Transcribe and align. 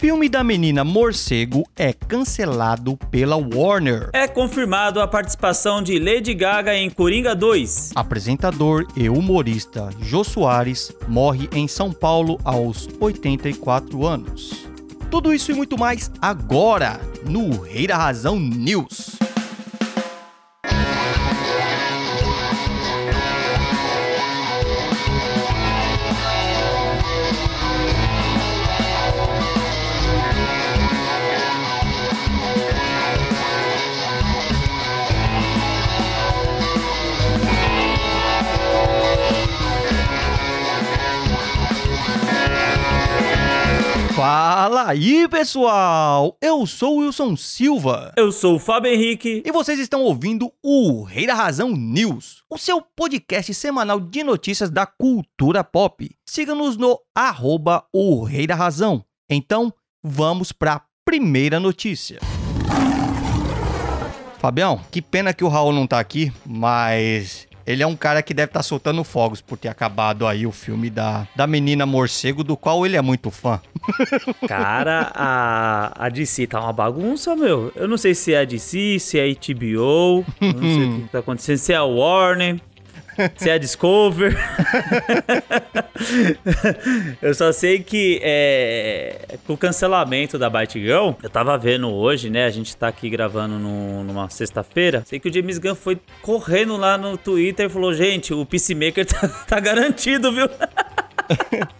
Filme 0.00 0.28
da 0.28 0.42
menina 0.42 0.82
Morcego 0.82 1.62
é 1.76 1.92
cancelado 1.92 2.96
pela 3.12 3.36
Warner. 3.36 4.10
É 4.12 4.26
confirmado 4.26 5.00
a 5.00 5.06
participação 5.06 5.80
de 5.80 6.00
Lady 6.00 6.34
Gaga 6.34 6.74
em 6.74 6.90
Coringa 6.90 7.32
2. 7.32 7.92
Apresentador 7.94 8.88
e 8.96 9.08
humorista 9.08 9.90
Jô 10.00 10.24
Soares 10.24 10.92
morre 11.06 11.48
em 11.52 11.68
São 11.68 11.92
Paulo 11.92 12.40
aos 12.44 12.88
84 12.98 14.04
anos. 14.04 14.66
Tudo 15.12 15.32
isso 15.32 15.52
e 15.52 15.54
muito 15.54 15.78
mais 15.78 16.10
agora 16.20 17.00
no 17.24 17.60
Rei 17.62 17.86
da 17.86 17.96
Razão 17.96 18.36
News. 18.36 19.14
Fala 44.64 44.88
aí, 44.88 45.28
pessoal! 45.28 46.38
Eu 46.40 46.66
sou 46.66 46.96
o 46.96 47.00
Wilson 47.00 47.36
Silva. 47.36 48.14
Eu 48.16 48.32
sou 48.32 48.54
o 48.54 48.58
Fábio 48.58 48.90
Henrique. 48.90 49.42
E 49.44 49.52
vocês 49.52 49.78
estão 49.78 50.00
ouvindo 50.00 50.50
o 50.62 51.02
Rei 51.02 51.26
da 51.26 51.34
Razão 51.34 51.76
News, 51.76 52.42
o 52.48 52.56
seu 52.56 52.80
podcast 52.80 53.52
semanal 53.52 54.00
de 54.00 54.24
notícias 54.24 54.70
da 54.70 54.86
cultura 54.86 55.62
pop. 55.62 56.10
Siga-nos 56.26 56.78
no 56.78 56.98
arroba 57.14 57.84
o 57.92 58.24
Rei 58.24 58.46
da 58.46 58.54
Razão. 58.54 59.04
Então, 59.28 59.70
vamos 60.02 60.50
para 60.50 60.76
a 60.76 60.82
primeira 61.04 61.60
notícia. 61.60 62.20
Fabião, 64.38 64.80
que 64.90 65.02
pena 65.02 65.34
que 65.34 65.44
o 65.44 65.48
Raul 65.48 65.74
não 65.74 65.86
tá 65.86 66.00
aqui, 66.00 66.32
mas 66.46 67.46
ele 67.66 67.82
é 67.82 67.86
um 67.86 67.96
cara 67.96 68.22
que 68.22 68.34
deve 68.34 68.50
estar 68.50 68.60
tá 68.60 68.62
soltando 68.62 69.02
fogos 69.02 69.40
por 69.40 69.56
ter 69.56 69.68
acabado 69.68 70.26
aí 70.26 70.46
o 70.46 70.52
filme 70.52 70.90
da, 70.90 71.26
da 71.34 71.46
menina 71.46 71.86
morcego, 71.86 72.44
do 72.44 72.56
qual 72.56 72.84
ele 72.84 72.96
é 72.96 73.02
muito 73.02 73.30
fã. 73.30 73.60
Cara, 74.46 75.10
a, 75.14 76.06
a 76.06 76.08
DC 76.08 76.46
tá 76.46 76.60
uma 76.60 76.72
bagunça, 76.72 77.34
meu. 77.34 77.72
Eu 77.74 77.88
não 77.88 77.96
sei 77.96 78.14
se 78.14 78.34
é 78.34 78.40
a 78.40 78.44
DC, 78.44 78.98
se 78.98 79.18
é 79.18 79.24
a 79.24 79.26
HBO, 79.26 80.24
não 80.40 80.60
sei 80.60 80.84
o 80.84 81.02
que 81.02 81.08
tá 81.10 81.18
acontecendo, 81.20 81.58
se 81.58 81.72
é 81.72 81.76
a 81.76 81.84
Warner. 81.84 82.60
Se 83.36 83.50
é 83.50 83.54
a 83.54 83.58
Discover. 83.58 84.36
eu 87.22 87.34
só 87.34 87.52
sei 87.52 87.82
que 87.82 88.20
é, 88.22 89.38
com 89.46 89.54
o 89.54 89.56
cancelamento 89.56 90.38
da 90.38 90.50
Batgirl, 90.50 91.12
eu 91.22 91.30
tava 91.30 91.56
vendo 91.56 91.92
hoje, 91.92 92.30
né? 92.30 92.46
A 92.46 92.50
gente 92.50 92.76
tá 92.76 92.88
aqui 92.88 93.08
gravando 93.08 93.58
no, 93.58 94.04
numa 94.04 94.28
sexta-feira. 94.28 95.02
Sei 95.06 95.18
que 95.18 95.28
o 95.28 95.32
James 95.32 95.58
Gunn 95.58 95.74
foi 95.74 95.98
correndo 96.22 96.76
lá 96.76 96.98
no 96.98 97.16
Twitter 97.16 97.66
e 97.66 97.68
falou: 97.68 97.92
gente, 97.92 98.34
o 98.34 98.44
Peacemaker 98.44 99.06
tá, 99.06 99.28
tá 99.46 99.60
garantido, 99.60 100.32
viu? 100.32 100.48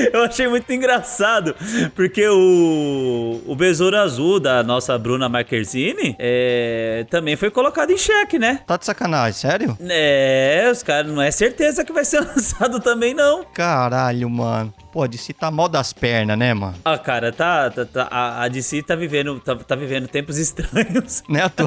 Eu 0.12 0.24
achei 0.24 0.48
muito 0.48 0.70
engraçado, 0.72 1.54
porque 1.94 2.26
o, 2.28 3.40
o 3.46 3.54
Besouro 3.54 3.96
Azul 3.96 4.40
da 4.40 4.62
nossa 4.62 4.96
Bruna 4.98 5.28
Marquezine 5.28 6.16
é, 6.18 7.04
também 7.10 7.36
foi 7.36 7.50
colocado 7.50 7.90
em 7.90 7.98
xeque, 7.98 8.38
né? 8.38 8.60
Tá 8.66 8.76
de 8.76 8.86
sacanagem, 8.86 9.32
sério? 9.32 9.78
É, 9.80 10.68
os 10.70 10.82
caras, 10.82 11.10
não 11.12 11.22
é 11.22 11.30
certeza 11.30 11.84
que 11.84 11.92
vai 11.92 12.04
ser 12.04 12.20
lançado 12.24 12.80
também, 12.80 13.14
não. 13.14 13.44
Caralho, 13.54 14.28
mano. 14.28 14.72
Pô, 14.92 15.04
a 15.04 15.06
DC 15.06 15.32
tá 15.34 15.52
mal 15.52 15.68
das 15.68 15.92
pernas, 15.92 16.36
né, 16.36 16.52
mano? 16.52 16.74
Ah, 16.84 16.98
cara, 16.98 17.30
tá, 17.30 17.70
tá, 17.70 17.84
tá 17.84 18.08
a, 18.10 18.42
a 18.42 18.48
DC 18.48 18.82
tá 18.82 18.96
vivendo, 18.96 19.38
tá, 19.38 19.54
tá, 19.54 19.76
vivendo 19.76 20.08
tempos 20.08 20.36
estranhos. 20.38 21.22
Né, 21.28 21.48
tô, 21.48 21.66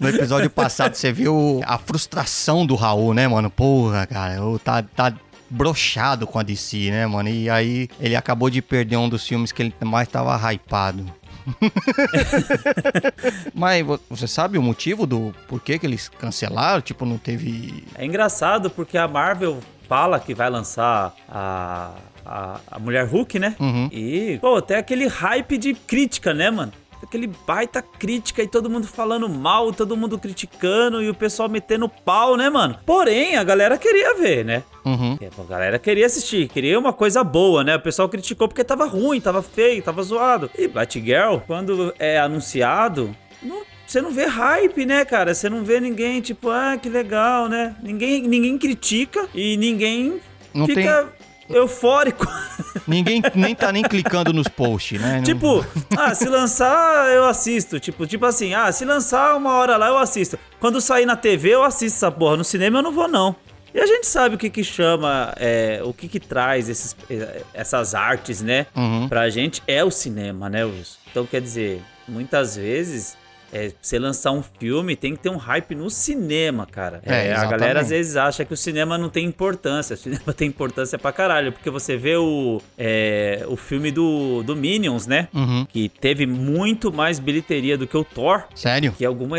no 0.00 0.08
episódio 0.08 0.50
passado 0.50 0.94
você 0.94 1.12
viu 1.12 1.60
a 1.64 1.78
frustração 1.78 2.66
do 2.66 2.74
Raul, 2.74 3.14
né, 3.14 3.28
mano? 3.28 3.50
Porra, 3.50 4.04
cara, 4.06 4.36
tá, 4.64 4.82
tá 4.82 5.14
brochado 5.50 6.26
com 6.26 6.38
a 6.38 6.42
DC, 6.42 6.90
né, 6.90 7.06
mano? 7.06 7.28
E 7.28 7.50
aí 7.50 7.88
ele 7.98 8.14
acabou 8.14 8.48
de 8.48 8.62
perder 8.62 8.96
um 8.96 9.08
dos 9.08 9.26
filmes 9.26 9.52
que 9.52 9.62
ele 9.62 9.74
mais 9.84 10.08
tava 10.08 10.52
hypado. 10.52 11.04
Mas 13.54 13.84
você 14.08 14.26
sabe 14.26 14.58
o 14.58 14.62
motivo 14.62 15.06
do 15.06 15.34
porquê 15.48 15.78
que 15.78 15.86
eles 15.86 16.08
cancelaram? 16.08 16.80
Tipo, 16.80 17.04
não 17.04 17.18
teve. 17.18 17.84
É 17.94 18.04
engraçado 18.04 18.70
porque 18.70 18.96
a 18.96 19.08
Marvel 19.08 19.58
fala 19.88 20.20
que 20.20 20.34
vai 20.34 20.48
lançar 20.48 21.14
a, 21.28 21.92
a, 22.24 22.60
a 22.70 22.78
Mulher 22.78 23.06
Hulk, 23.06 23.38
né? 23.38 23.56
Uhum. 23.58 23.88
E, 23.92 24.38
pô, 24.40 24.60
tem 24.62 24.76
aquele 24.76 25.06
hype 25.06 25.58
de 25.58 25.74
crítica, 25.74 26.32
né, 26.32 26.50
mano? 26.50 26.72
Aquele 27.02 27.26
baita 27.46 27.82
crítica 27.82 28.42
e 28.42 28.48
todo 28.48 28.70
mundo 28.70 28.86
falando 28.86 29.28
mal, 29.28 29.72
todo 29.72 29.96
mundo 29.96 30.18
criticando 30.18 31.02
e 31.02 31.08
o 31.08 31.14
pessoal 31.14 31.48
metendo 31.48 31.88
pau, 31.88 32.36
né, 32.36 32.48
mano? 32.50 32.78
Porém, 32.84 33.36
a 33.36 33.44
galera 33.44 33.76
queria 33.78 34.14
ver, 34.16 34.44
né? 34.44 34.62
Uhum. 34.84 35.18
A 35.38 35.42
galera 35.44 35.78
queria 35.78 36.06
assistir, 36.06 36.48
queria 36.48 36.78
uma 36.78 36.92
coisa 36.92 37.22
boa, 37.22 37.62
né? 37.64 37.76
O 37.76 37.80
pessoal 37.80 38.08
criticou 38.08 38.48
porque 38.48 38.64
tava 38.64 38.86
ruim, 38.86 39.20
tava 39.20 39.42
feio, 39.42 39.82
tava 39.82 40.02
zoado. 40.02 40.50
E 40.56 40.68
Batgirl, 40.68 41.38
quando 41.46 41.94
é 41.98 42.18
anunciado, 42.18 43.14
não 43.42 43.62
você 43.90 44.00
não 44.00 44.12
vê 44.12 44.24
hype, 44.24 44.86
né, 44.86 45.04
cara? 45.04 45.34
Você 45.34 45.50
não 45.50 45.64
vê 45.64 45.80
ninguém, 45.80 46.20
tipo, 46.20 46.48
ah, 46.48 46.78
que 46.80 46.88
legal, 46.88 47.48
né? 47.48 47.74
Ninguém, 47.82 48.22
ninguém 48.22 48.56
critica 48.56 49.28
e 49.34 49.56
ninguém 49.56 50.20
não 50.54 50.64
fica 50.64 51.08
tem 51.48 51.56
eufórico. 51.56 52.24
Ninguém 52.86 53.22
nem 53.34 53.54
tá 53.54 53.72
nem 53.72 53.82
clicando 53.82 54.32
nos 54.32 54.48
posts, 54.48 55.00
né? 55.00 55.22
Tipo, 55.22 55.64
ah, 55.96 56.14
se 56.14 56.28
lançar, 56.28 57.10
eu 57.10 57.26
assisto. 57.26 57.78
Tipo, 57.80 58.06
tipo 58.06 58.24
assim, 58.26 58.54
ah, 58.54 58.70
se 58.72 58.84
lançar 58.84 59.36
uma 59.36 59.54
hora 59.54 59.76
lá, 59.76 59.88
eu 59.88 59.98
assisto. 59.98 60.38
Quando 60.58 60.80
sair 60.80 61.06
na 61.06 61.16
TV, 61.16 61.54
eu 61.54 61.62
assisto 61.62 61.96
essa 61.96 62.10
porra. 62.10 62.36
No 62.36 62.44
cinema 62.44 62.78
eu 62.78 62.82
não 62.82 62.92
vou, 62.92 63.08
não. 63.08 63.34
E 63.72 63.80
a 63.80 63.86
gente 63.86 64.06
sabe 64.06 64.34
o 64.34 64.38
que 64.38 64.50
que 64.50 64.64
chama, 64.64 65.32
é, 65.36 65.80
o 65.84 65.92
que 65.92 66.08
que 66.08 66.18
traz 66.18 66.68
esses, 66.68 66.96
é, 67.08 67.42
essas 67.54 67.94
artes, 67.94 68.42
né? 68.42 68.66
Uhum. 68.74 69.08
Pra 69.08 69.30
gente 69.30 69.62
é 69.66 69.84
o 69.84 69.90
cinema, 69.90 70.50
né, 70.50 70.64
Wilson? 70.64 70.98
Então, 71.10 71.26
quer 71.26 71.40
dizer, 71.40 71.80
muitas 72.08 72.56
vezes 72.56 73.16
é, 73.52 73.72
você 73.80 73.98
lançar 73.98 74.32
um 74.32 74.42
filme, 74.42 74.96
tem 74.96 75.14
que 75.14 75.22
ter 75.22 75.28
um 75.28 75.36
hype 75.36 75.74
no 75.74 75.90
cinema, 75.90 76.66
cara. 76.66 77.00
É, 77.04 77.28
é 77.28 77.34
a 77.34 77.44
galera 77.46 77.80
às 77.80 77.90
vezes 77.90 78.16
acha 78.16 78.44
que 78.44 78.54
o 78.54 78.56
cinema 78.56 78.96
não 78.96 79.08
tem 79.08 79.26
importância. 79.26 79.94
O 80.00 80.02
cinema 80.02 80.32
tem 80.32 80.48
importância 80.48 80.98
pra 80.98 81.12
caralho, 81.12 81.52
porque 81.52 81.68
você 81.68 81.96
vê 81.96 82.16
o, 82.16 82.60
é, 82.78 83.44
o 83.48 83.56
filme 83.56 83.90
do, 83.90 84.42
do 84.42 84.56
Minions, 84.56 85.06
né? 85.06 85.28
Uhum. 85.34 85.66
Que 85.66 85.88
teve 85.88 86.26
muito 86.26 86.92
mais 86.92 87.18
bilheteria 87.18 87.76
do 87.76 87.86
que 87.86 87.96
o 87.96 88.04
Thor. 88.04 88.44
Sério? 88.54 88.92
Que 88.92 89.04
alguma, 89.04 89.36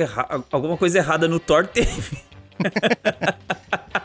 alguma 0.51 0.77
coisa 0.77 0.99
errada 0.99 1.27
no 1.27 1.39
Thor 1.39 1.65
teve. 1.73 2.17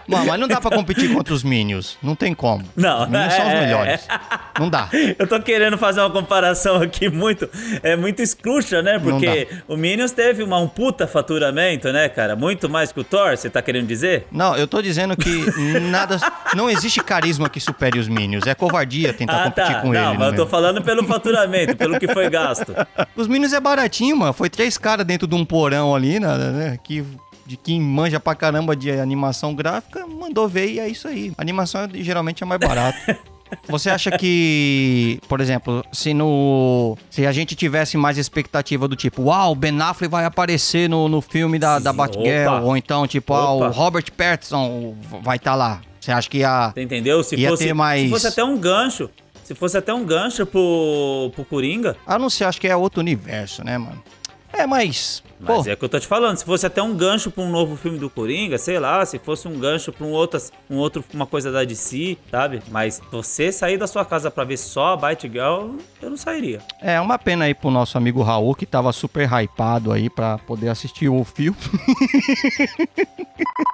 Mano, 0.09 0.27
mas 0.27 0.41
não 0.41 0.49
dá 0.49 0.61
pra 0.61 0.71
competir 0.71 1.13
contra 1.13 1.35
os 1.35 1.43
Minions. 1.43 1.99
Não 2.03 2.15
tem 2.15 2.35
como. 2.35 2.65
Não. 2.77 3.03
Os 3.03 3.09
Minions 3.09 3.33
é... 3.33 3.37
são 3.37 3.47
os 3.47 3.53
é. 3.55 3.61
melhores. 3.61 4.09
Não 4.59 4.71
dá. 4.71 4.89
Eu 5.19 5.27
tô 5.27 5.41
querendo 5.41 5.77
fazer 5.77 6.01
uma 6.01 6.11
comparação 6.11 6.77
aqui 6.77 7.09
muito. 7.09 7.49
É 7.83 7.97
muito 7.97 8.23
escrucha, 8.23 8.83
né? 8.83 8.99
Porque 8.99 9.49
o 9.69 9.77
Minions 9.77 10.13
teve 10.13 10.43
uma, 10.43 10.59
um 10.59 10.69
puta 10.69 11.07
faturamento, 11.07 11.93
né, 11.93 12.09
cara? 12.09 12.37
Muito 12.37 12.69
mais 12.69 12.93
que 12.93 13.01
o 13.01 13.05
Thor, 13.05 13.37
você 13.37 13.51
tá 13.51 13.61
querendo 13.61 13.87
dizer? 13.87 14.27
Não, 14.31 14.57
eu 14.57 14.67
tô 14.67 14.81
dizendo 14.81 15.17
que 15.17 15.45
nada. 15.91 16.19
Não 16.55 16.71
existe 16.71 17.03
carisma 17.03 17.49
que 17.49 17.61
supere 17.61 17.99
os 17.99 18.09
Minions. 18.09 18.47
É 18.47 18.55
covardia 18.55 19.13
tentar 19.13 19.43
ah, 19.43 19.45
competir 19.45 19.75
tá. 19.75 19.81
com 19.81 19.89
não, 19.89 19.95
ele. 19.95 20.03
Não, 20.03 20.15
mas 20.15 20.29
eu 20.29 20.37
tô 20.37 20.47
falando 20.47 20.83
pelo 20.83 21.05
faturamento, 21.05 21.77
pelo 21.77 21.99
que 21.99 22.09
foi 22.09 22.31
gasto. 22.31 22.75
Os 23.17 23.27
Minions 23.29 23.53
é 23.53 23.61
baratinho, 23.61 24.17
mano. 24.17 24.33
Foi 24.33 24.49
três 24.49 24.79
caras 24.79 25.05
dentro 25.05 25.27
de 25.27 25.35
um 25.35 25.45
porão 25.45 25.95
ali, 25.95 26.19
né? 26.21 26.37
né 26.37 26.79
que 26.83 27.05
de 27.47 27.57
quem 27.57 27.81
manja 27.81 28.19
pra 28.19 28.35
caramba 28.35 28.75
de 28.75 28.91
animação 28.91 29.55
gráfica, 29.55 30.07
mandou 30.07 30.49
ver 30.49 30.71
e 30.71 30.81
é 30.81 30.89
isso 30.89 31.07
aí. 31.07 31.33
A 31.39 31.43
animação 31.43 31.89
geralmente 31.95 32.43
é 32.43 32.47
mais 32.47 32.61
barato. 32.61 32.99
Você 33.69 33.91
acha 33.91 34.11
que, 34.11 35.21
por 35.29 35.41
exemplo, 35.41 35.85
se 35.93 36.13
no. 36.13 36.97
Se 37.11 37.27
a 37.27 37.33
gente 37.33 37.55
tivesse 37.55 37.97
mais 37.97 38.19
expectativa 38.19 38.89
do 38.89 38.97
tipo, 38.97 39.23
uau, 39.23 39.55
Ben 39.55 39.81
Affleck 39.81 40.11
vai 40.11 40.25
aparecer 40.25 40.89
no, 40.89 41.09
no 41.09 41.21
filme 41.21 41.59
da, 41.59 41.79
da 41.79 41.93
Batgirl, 41.93 42.65
ou 42.65 42.77
então, 42.77 43.07
tipo, 43.07 43.35
ah, 43.35 43.53
o 43.53 43.71
Robert 43.71 44.11
Pattinson 44.17 44.97
vai 45.23 45.37
estar 45.37 45.53
tá 45.53 45.57
lá. 45.57 45.81
Você 46.01 46.13
acha 46.13 46.29
que 46.29 46.39
ia. 46.39 46.73
Entendeu? 46.77 47.23
Se, 47.23 47.37
ia 47.37 47.51
fosse, 47.51 47.67
ter 47.67 47.75
mais... 47.75 48.03
se 48.03 48.11
fosse 48.11 48.27
até 48.27 48.45
um 48.45 48.59
gancho. 48.59 49.11
Se 49.45 49.55
fosse 49.55 49.79
até 49.79 49.95
um 49.95 50.05
gancho 50.05 50.45
pro, 50.45 51.31
pro 51.35 51.45
Coringa. 51.45 51.97
Ah, 52.05 52.19
não 52.19 52.29
sei, 52.29 52.47
acho 52.49 52.61
que 52.61 52.67
é 52.67 52.75
outro 52.75 53.01
universo, 53.01 53.63
né, 53.63 53.79
mano? 53.79 54.03
É, 54.57 54.67
mas. 54.67 55.23
Mas 55.39 55.65
pô. 55.65 55.71
é 55.71 55.75
o 55.75 55.77
que 55.77 55.85
eu 55.85 55.89
tô 55.89 56.01
te 56.01 56.07
falando. 56.07 56.37
Se 56.39 56.45
fosse 56.45 56.65
até 56.65 56.83
um 56.83 56.95
gancho 56.95 57.31
pra 57.31 57.45
um 57.45 57.51
novo 57.51 57.77
filme 57.77 57.99
do 57.99 58.09
Coringa, 58.09 58.57
sei 58.57 58.79
lá, 58.79 59.05
se 59.05 59.19
fosse 59.19 59.47
um 59.47 59.59
gancho 59.59 59.93
pra 59.93 60.07
um 60.07 60.11
outro, 60.11 60.41
um 60.71 60.77
outro 60.77 61.05
uma 61.13 61.27
coisa 61.27 61.53
da 61.53 61.63
DC, 61.63 62.17
sabe? 62.31 62.63
Mas 62.71 63.01
você 63.11 63.53
sair 63.53 63.77
da 63.77 63.87
sua 63.87 64.05
casa 64.05 64.31
pra 64.31 64.45
ver 64.45 64.57
só 64.57 64.95
a 64.95 64.97
Batgirl, 64.97 65.77
eu 66.01 66.11
não 66.11 66.17
sairia. 66.17 66.61
É 66.81 66.99
uma 67.01 67.19
pena 67.19 67.45
aí 67.45 67.55
pro 67.55 67.71
nosso 67.71 67.99
amigo 67.99 68.23
Raul, 68.23 68.55
que 68.55 68.65
tava 68.65 68.93
super 68.93 69.29
hypado 69.31 69.93
aí 69.93 70.09
pra 70.09 70.39
poder 70.39 70.69
assistir 70.69 71.09
o 71.09 71.23
filme. 71.23 71.57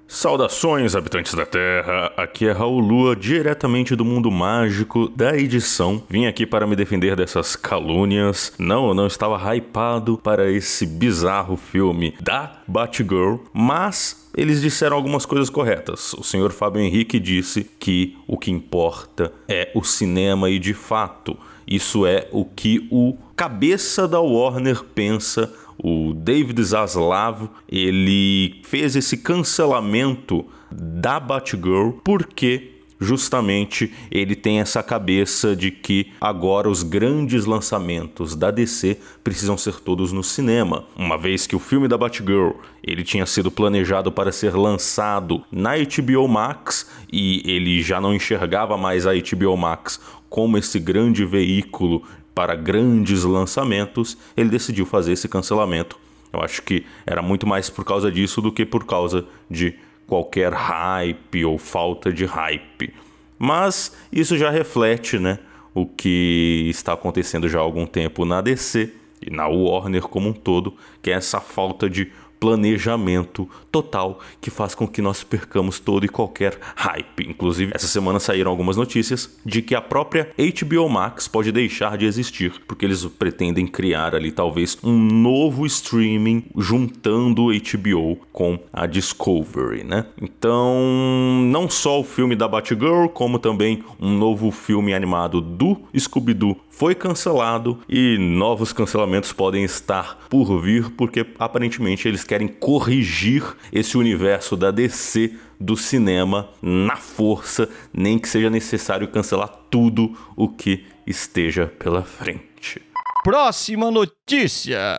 Saudações, 0.09 0.95
habitantes 0.97 1.35
da 1.35 1.47
Terra. 1.47 2.13
Aqui 2.17 2.47
é 2.47 2.53
Raul 2.53 2.81
Lua, 2.81 3.15
diretamente 3.17 3.95
do 3.95 4.05
mundo 4.05 4.31
mágico 4.31 5.09
da 5.09 5.37
edição. 5.37 6.03
Vim 6.09 6.27
aqui 6.27 6.45
para 6.45 6.67
me 6.67 6.77
defender 6.77 7.17
dessas 7.17 7.57
calúnias. 7.57 8.53
Não, 8.59 8.89
eu 8.89 8.95
não 8.95 9.07
estava 9.07 9.39
hypado 9.55 10.19
para 10.19 10.51
esse 10.51 10.72
bizarro 10.81 11.57
filme 11.57 12.15
da 12.21 12.63
Batgirl, 12.67 13.37
mas 13.53 14.31
eles 14.37 14.61
disseram 14.61 14.97
algumas 14.97 15.27
coisas 15.27 15.51
corretas. 15.51 16.15
O 16.15 16.23
senhor 16.23 16.53
Fábio 16.53 16.81
Henrique 16.81 17.21
disse 17.21 17.65
que 17.79 18.17
o 18.27 18.39
que 18.39 18.51
importa 18.51 19.33
é 19.49 19.71
o 19.75 19.85
cinema 19.85 20.49
e 20.49 20.59
de 20.59 20.75
fato, 20.75 21.37
isso 21.67 22.07
é 22.07 22.29
o 22.33 22.45
que 22.45 22.89
o 22.91 23.17
cabeça 23.37 24.09
da 24.09 24.21
Warner 24.21 24.83
pensa 24.83 25.53
o 25.83 26.15
David 26.15 26.63
Zaslav, 26.63 27.49
ele 27.69 28.61
fez 28.65 28.95
esse 28.95 29.17
cancelamento 29.17 30.45
da 30.71 31.19
Batgirl 31.19 31.91
porque 32.05 32.72
justamente 33.03 33.93
ele 34.11 34.35
tem 34.35 34.61
essa 34.61 34.83
cabeça 34.83 35.55
de 35.55 35.71
que 35.71 36.13
agora 36.21 36.69
os 36.69 36.83
grandes 36.83 37.45
lançamentos 37.45 38.35
da 38.35 38.51
DC 38.51 38.99
precisam 39.23 39.57
ser 39.59 39.81
todos 39.81 40.13
no 40.13 40.23
cinema, 40.23 40.85
uma 40.97 41.19
vez 41.19 41.47
que 41.47 41.57
o 41.57 41.59
filme 41.59 41.89
da 41.89 41.99
Batgirl 41.99 42.53
ele 42.83 43.03
tinha 43.03 43.27
sido 43.27 43.51
planejado 43.51 44.11
para 44.11 44.33
ser 44.33 44.55
lançado 44.55 45.45
na 45.51 45.73
HBO 45.77 46.27
Max 46.29 46.89
e 47.13 47.43
ele 47.45 47.83
já 47.83 48.01
não 48.01 48.15
enxergava 48.15 48.77
mais 48.77 49.07
a 49.07 49.13
HBO 49.13 49.57
Max 49.57 50.01
como 50.29 50.57
esse 50.57 50.79
grande 50.79 51.25
veículo 51.25 52.03
para 52.35 52.55
grandes 52.55 53.25
lançamentos, 53.25 54.17
ele 54.37 54.49
decidiu 54.49 54.87
fazer 54.87 55.13
esse 55.13 55.29
cancelamento. 55.29 55.99
Eu 56.33 56.41
acho 56.41 56.63
que 56.63 56.87
era 57.07 57.21
muito 57.21 57.47
mais 57.47 57.69
por 57.69 57.85
causa 57.85 58.11
disso 58.11 58.41
do 58.41 58.51
que 58.51 58.65
por 58.65 58.87
causa 58.87 59.27
de 59.51 59.75
qualquer 60.07 60.53
hype 60.53 61.45
ou 61.45 61.59
falta 61.59 62.13
de 62.13 62.25
hype. 62.25 62.95
Mas 63.39 63.97
isso 64.13 64.37
já 64.37 64.51
reflete, 64.51 65.19
né, 65.19 65.39
o 65.75 65.87
que 65.87 66.67
está 66.71 66.93
acontecendo 66.93 67.49
já 67.49 67.59
há 67.59 67.63
algum 67.63 67.87
tempo 67.87 68.25
na 68.25 68.41
DC 68.41 68.93
e 69.21 69.31
na 69.31 69.47
Warner 69.49 70.03
como 70.03 70.29
um 70.29 70.33
todo, 70.33 70.75
que 71.01 71.11
é 71.11 71.15
essa 71.15 71.41
falta 71.41 71.89
de 71.89 72.13
planejamento 72.43 73.49
total 73.71 74.19
que 74.41 74.51
faz 74.51 74.75
com 74.75 74.89
que 74.89 75.01
nós 75.01 75.23
percamos 75.23 75.79
todo 75.79 76.05
e 76.05 76.09
qualquer 76.09 76.59
hype. 76.75 77.31
Inclusive, 77.31 77.71
essa 77.73 77.87
semana 77.87 78.19
saíram 78.19 78.51
algumas 78.51 78.77
notícias 78.77 79.39
de 79.47 79.63
que 79.63 79.77
a 79.77 79.81
própria 79.81 80.33
HBO 80.37 80.89
Max 80.89 81.29
pode 81.29 81.53
deixar 81.53 81.97
de 81.97 82.05
existir, 82.05 82.53
porque 82.67 82.85
eles 82.85 83.05
pretendem 83.05 83.65
criar 83.65 84.17
ali 84.17 84.33
talvez 84.33 84.77
um 84.83 84.99
novo 84.99 85.65
streaming 85.67 86.47
juntando 86.59 87.47
HBO 87.47 88.19
com 88.33 88.59
a 88.73 88.87
Discovery, 88.87 89.85
né? 89.85 90.07
Então, 90.21 91.45
não 91.45 91.71
só 91.71 92.01
o 92.01 92.05
filme 92.05 92.35
da 92.35 92.49
Batgirl, 92.49 93.07
como 93.07 93.39
também 93.39 93.85
um 94.01 94.19
novo 94.19 94.51
filme 94.51 94.93
animado 94.93 95.41
do 95.41 95.77
Scooby-Doo 95.97 96.57
foi 96.73 96.95
cancelado 96.95 97.79
e 97.89 98.17
novos 98.19 98.73
cancelamentos 98.73 99.33
podem 99.33 99.63
estar 99.63 100.27
por 100.29 100.61
vir, 100.61 100.91
porque 100.91 101.25
aparentemente 101.39 102.09
eles 102.09 102.25
querem 102.25 102.49
corrigir 102.49 103.45
esse 103.71 103.97
universo 103.97 104.57
da 104.57 104.71
DC 104.71 105.37
do 105.61 105.77
cinema 105.77 106.49
na 106.61 106.97
força, 106.97 107.69
nem 107.93 108.19
que 108.19 108.29
seja 108.29 108.51
necessário 108.51 109.07
cancelar 109.07 109.49
tudo 109.71 110.17
o 110.35 110.49
que 110.49 110.85
esteja 111.07 111.67
pela 111.79 112.03
frente. 112.03 112.83
Próxima 113.23 113.91
notícia. 113.91 114.99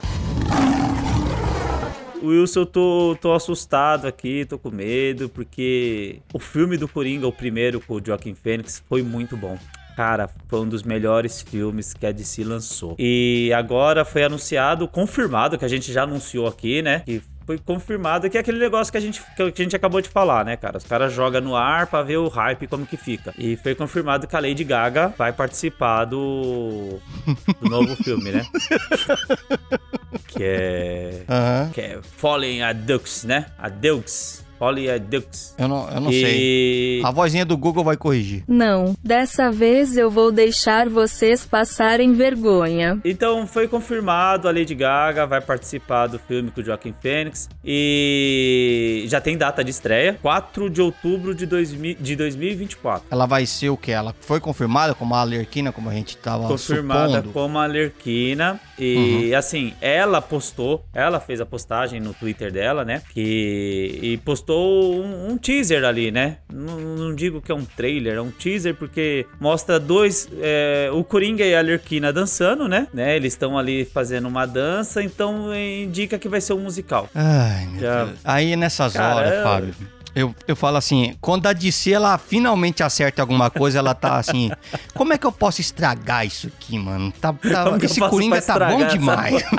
Wilson, 2.23 2.61
eu 2.61 2.65
tô, 2.65 3.17
tô 3.19 3.33
assustado 3.33 4.07
aqui, 4.07 4.45
tô 4.45 4.57
com 4.57 4.71
medo, 4.71 5.27
porque 5.27 6.21
o 6.33 6.39
filme 6.39 6.77
do 6.77 6.87
Coringa, 6.87 7.27
o 7.27 7.33
primeiro 7.33 7.81
com 7.81 7.95
o 7.95 8.01
Joaquin 8.05 8.33
Phoenix, 8.33 8.81
foi 8.87 9.03
muito 9.03 9.35
bom. 9.35 9.57
Cara, 9.95 10.29
foi 10.47 10.59
um 10.59 10.67
dos 10.67 10.83
melhores 10.83 11.41
filmes 11.41 11.93
que 11.93 12.05
a 12.05 12.11
DC 12.11 12.43
lançou. 12.43 12.95
E 12.97 13.51
agora 13.55 14.03
foi 14.03 14.23
anunciado, 14.23 14.87
confirmado, 14.87 15.57
que 15.57 15.65
a 15.65 15.67
gente 15.67 15.91
já 15.91 16.03
anunciou 16.03 16.47
aqui, 16.47 16.81
né? 16.81 17.01
Que 17.05 17.21
foi 17.45 17.57
confirmado 17.57 18.29
que 18.29 18.37
é 18.37 18.39
aquele 18.39 18.59
negócio 18.59 18.91
que 18.91 18.97
a 18.97 19.01
gente, 19.01 19.21
que 19.35 19.61
a 19.61 19.63
gente 19.63 19.75
acabou 19.75 20.01
de 20.01 20.09
falar, 20.09 20.45
né, 20.45 20.55
cara? 20.55 20.77
Os 20.77 20.83
caras 20.83 21.13
jogam 21.13 21.41
no 21.41 21.55
ar 21.55 21.87
pra 21.87 22.01
ver 22.01 22.17
o 22.17 22.27
hype 22.27 22.67
como 22.67 22.85
que 22.85 22.97
fica. 22.97 23.33
E 23.37 23.55
foi 23.57 23.75
confirmado 23.75 24.27
que 24.27 24.35
a 24.35 24.39
Lady 24.39 24.63
Gaga 24.63 25.13
vai 25.17 25.33
participar 25.33 26.05
do, 26.05 26.99
do 27.61 27.69
novo 27.69 27.95
filme, 27.97 28.31
né? 28.31 28.45
que 30.27 30.43
é. 30.43 31.25
Uhum. 31.29 31.71
Que 31.71 31.81
é 31.81 31.99
Fallen 32.01 32.63
a 32.63 32.73
Dux, 32.73 33.25
né? 33.25 33.47
A 33.57 33.69
Dux. 34.71 34.99
Dux. 34.99 35.55
Eu 35.57 35.67
não, 35.67 35.89
eu 35.89 35.99
não 35.99 36.11
e... 36.11 36.21
sei. 36.21 37.01
A 37.03 37.11
vozinha 37.11 37.45
do 37.45 37.57
Google 37.57 37.83
vai 37.83 37.97
corrigir. 37.97 38.43
Não, 38.47 38.95
dessa 39.03 39.51
vez 39.51 39.97
eu 39.97 40.09
vou 40.09 40.31
deixar 40.31 40.89
vocês 40.89 41.45
passarem 41.45 42.13
vergonha. 42.13 42.99
Então 43.03 43.45
foi 43.47 43.67
confirmado, 43.67 44.47
a 44.47 44.51
Lady 44.51 44.75
Gaga 44.75 45.25
vai 45.25 45.41
participar 45.41 46.07
do 46.07 46.19
filme 46.19 46.51
com 46.51 46.61
o 46.61 46.63
Joaquim 46.63 46.93
Phoenix 47.01 47.49
e 47.63 49.05
já 49.07 49.19
tem 49.19 49.37
data 49.37 49.63
de 49.63 49.71
estreia, 49.71 50.17
4 50.21 50.69
de 50.69 50.81
outubro 50.81 51.33
de, 51.33 51.45
2000, 51.45 51.95
de 51.99 52.15
2024. 52.15 53.07
Ela 53.09 53.25
vai 53.25 53.45
ser 53.45 53.69
o 53.69 53.77
que? 53.77 53.91
Ela 53.91 54.15
foi 54.21 54.39
confirmada 54.39 54.93
como 54.93 55.15
a 55.15 55.21
Alerquina, 55.21 55.71
como 55.71 55.89
a 55.89 55.93
gente 55.93 56.17
tava 56.17 56.47
Confirmada 56.47 57.17
supondo. 57.17 57.33
como 57.33 57.57
a 57.57 57.63
Alerquina 57.63 58.59
e 58.77 59.29
uhum. 59.31 59.37
assim, 59.37 59.73
ela 59.81 60.21
postou, 60.21 60.85
ela 60.93 61.19
fez 61.19 61.39
a 61.39 61.45
postagem 61.45 61.99
no 61.99 62.13
Twitter 62.13 62.51
dela, 62.51 62.83
né? 62.83 63.01
Que 63.13 63.99
e 64.01 64.17
postou 64.17 64.95
um, 64.95 65.31
um 65.31 65.37
teaser 65.37 65.83
ali, 65.83 66.11
né? 66.11 66.37
Não, 66.51 66.79
não, 66.79 67.15
digo 67.15 67.41
que 67.41 67.51
é 67.51 67.55
um 67.55 67.65
trailer, 67.65 68.17
é 68.17 68.21
um 68.21 68.31
teaser 68.31 68.75
porque 68.75 69.25
mostra 69.39 69.79
dois, 69.79 70.27
é, 70.41 70.89
o 70.91 71.03
Coringa 71.03 71.45
e 71.45 71.55
a 71.55 71.61
Lerquina 71.61 72.11
dançando, 72.11 72.67
né? 72.67 72.87
né? 72.93 73.15
Eles 73.15 73.33
estão 73.33 73.57
ali 73.57 73.85
fazendo 73.85 74.27
uma 74.27 74.45
dança, 74.45 75.03
então 75.03 75.53
indica 75.55 76.17
que 76.17 76.27
vai 76.27 76.41
ser 76.41 76.53
um 76.53 76.59
musical. 76.59 77.09
Ai, 77.13 77.67
meu 77.67 77.81
Já... 77.81 78.05
Deus. 78.05 78.19
Aí 78.23 78.55
nessas 78.55 78.93
Cara, 78.93 79.15
horas. 79.15 79.43
Fábio, 79.43 79.75
eu, 80.15 80.35
eu 80.47 80.55
falo 80.55 80.77
assim, 80.77 81.15
quando 81.19 81.47
a 81.47 81.53
DC 81.53 81.91
ela 81.91 82.17
finalmente 82.17 82.83
acerta 82.83 83.21
alguma 83.21 83.49
coisa, 83.49 83.79
ela 83.79 83.95
tá 83.95 84.17
assim, 84.17 84.51
como 84.93 85.13
é 85.13 85.17
que 85.17 85.25
eu 85.25 85.31
posso 85.31 85.59
estragar 85.59 86.25
isso 86.25 86.47
aqui, 86.47 86.77
mano? 86.77 87.11
Tá, 87.19 87.33
tá 87.33 87.77
esse 87.81 87.99
Coringa 87.99 88.41
tá 88.41 88.69
bom 88.69 88.85
demais. 88.87 89.43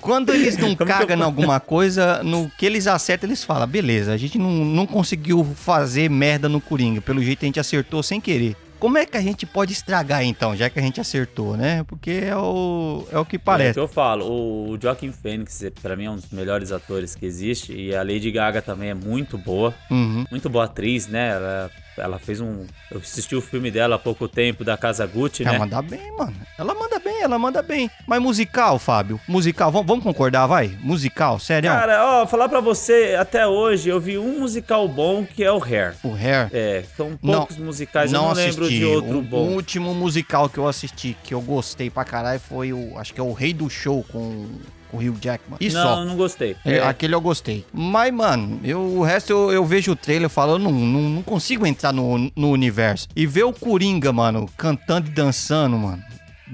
quando 0.00 0.34
eles 0.34 0.58
não 0.58 0.74
cagam 0.74 1.16
em 1.16 1.22
alguma 1.22 1.60
coisa, 1.60 2.22
no 2.22 2.50
que 2.58 2.66
eles 2.66 2.86
acertam, 2.86 3.28
eles 3.28 3.44
falam, 3.44 3.66
beleza, 3.66 4.12
a 4.12 4.16
gente 4.16 4.36
não, 4.36 4.50
não 4.50 4.86
conseguiu 4.86 5.44
fazer 5.56 6.10
merda 6.10 6.48
no 6.48 6.60
Coringa, 6.60 7.00
pelo 7.00 7.22
jeito 7.22 7.44
a 7.44 7.46
gente 7.46 7.60
acertou 7.60 8.02
sem 8.02 8.20
querer. 8.20 8.56
Como 8.84 8.98
é 8.98 9.06
que 9.06 9.16
a 9.16 9.20
gente 9.22 9.46
pode 9.46 9.72
estragar 9.72 10.22
então, 10.22 10.54
já 10.54 10.68
que 10.68 10.78
a 10.78 10.82
gente 10.82 11.00
acertou, 11.00 11.56
né? 11.56 11.82
Porque 11.84 12.10
é 12.22 12.36
o, 12.36 13.08
é 13.10 13.18
o 13.18 13.24
que 13.24 13.38
parece. 13.38 13.68
É 13.68 13.70
o 13.70 13.74
que 13.74 13.80
eu 13.80 13.88
falo, 13.88 14.26
o 14.26 14.78
Joaquin 14.78 15.10
Phoenix, 15.10 15.64
para 15.80 15.96
mim, 15.96 16.04
é 16.04 16.10
um 16.10 16.16
dos 16.16 16.28
melhores 16.28 16.70
atores 16.70 17.14
que 17.14 17.24
existe. 17.24 17.72
E 17.72 17.96
a 17.96 18.02
Lady 18.02 18.30
Gaga 18.30 18.60
também 18.60 18.90
é 18.90 18.94
muito 18.94 19.38
boa. 19.38 19.74
Uhum. 19.90 20.26
Muito 20.30 20.50
boa 20.50 20.66
atriz, 20.66 21.08
né? 21.08 21.30
Ela 21.30 21.70
ela 21.96 22.18
fez 22.18 22.40
um. 22.40 22.66
Eu 22.90 22.98
assisti 22.98 23.34
o 23.34 23.40
filme 23.40 23.70
dela 23.70 23.96
há 23.96 23.98
pouco 23.98 24.28
tempo, 24.28 24.64
da 24.64 24.76
Casa 24.76 25.06
Gucci, 25.06 25.44
né? 25.44 25.50
Ela 25.50 25.58
manda 25.60 25.82
bem, 25.82 26.16
mano. 26.16 26.36
Ela 26.58 26.74
manda 26.74 26.98
bem, 26.98 27.22
ela 27.22 27.38
manda 27.38 27.62
bem. 27.62 27.90
Mas 28.06 28.20
musical, 28.20 28.78
Fábio? 28.78 29.20
Musical, 29.28 29.70
vamos, 29.70 29.86
vamos 29.86 30.04
concordar, 30.04 30.46
vai? 30.46 30.76
Musical, 30.80 31.38
sério? 31.38 31.70
Cara, 31.70 32.22
ó, 32.22 32.26
falar 32.26 32.48
pra 32.48 32.60
você, 32.60 33.16
até 33.18 33.46
hoje 33.46 33.88
eu 33.88 34.00
vi 34.00 34.18
um 34.18 34.40
musical 34.40 34.88
bom 34.88 35.24
que 35.24 35.44
é 35.44 35.52
o 35.52 35.62
Hair. 35.62 35.94
O 36.02 36.14
Hair? 36.14 36.50
É, 36.52 36.84
são 36.96 37.16
poucos 37.16 37.56
não, 37.56 37.66
musicais, 37.66 38.12
não 38.12 38.20
eu 38.20 38.24
não 38.24 38.32
assisti. 38.32 38.50
lembro 38.50 38.68
de 38.68 38.84
outro 38.84 39.18
o, 39.18 39.22
bom. 39.22 39.48
O 39.48 39.52
último 39.54 39.94
musical 39.94 40.48
que 40.48 40.58
eu 40.58 40.68
assisti, 40.68 41.16
que 41.22 41.34
eu 41.34 41.40
gostei 41.40 41.90
pra 41.90 42.04
caralho, 42.04 42.40
foi 42.40 42.72
o. 42.72 42.98
Acho 42.98 43.14
que 43.14 43.20
é 43.20 43.24
o 43.24 43.32
Rei 43.32 43.52
do 43.52 43.68
Show 43.70 44.04
com 44.10 44.48
o 44.94 44.98
Hugh 44.98 45.18
Jackman. 45.20 45.58
E 45.60 45.68
não, 45.70 45.82
só. 45.82 46.04
não 46.04 46.16
gostei. 46.16 46.56
É, 46.64 46.76
é. 46.76 46.86
Aquele 46.86 47.14
eu 47.14 47.20
gostei. 47.20 47.64
Mas, 47.72 48.12
mano, 48.12 48.60
eu, 48.62 48.80
o 48.80 49.02
resto 49.02 49.30
eu, 49.32 49.52
eu 49.52 49.64
vejo 49.64 49.92
o 49.92 49.96
trailer 49.96 50.26
e 50.26 50.32
falo, 50.32 50.52
eu 50.52 50.58
não, 50.58 50.72
não, 50.72 51.02
não 51.02 51.22
consigo 51.22 51.66
entrar 51.66 51.92
no, 51.92 52.30
no 52.34 52.50
universo. 52.50 53.08
E 53.14 53.26
ver 53.26 53.44
o 53.44 53.52
Coringa, 53.52 54.12
mano, 54.12 54.48
cantando 54.56 55.08
e 55.08 55.10
dançando, 55.10 55.76
mano 55.76 56.02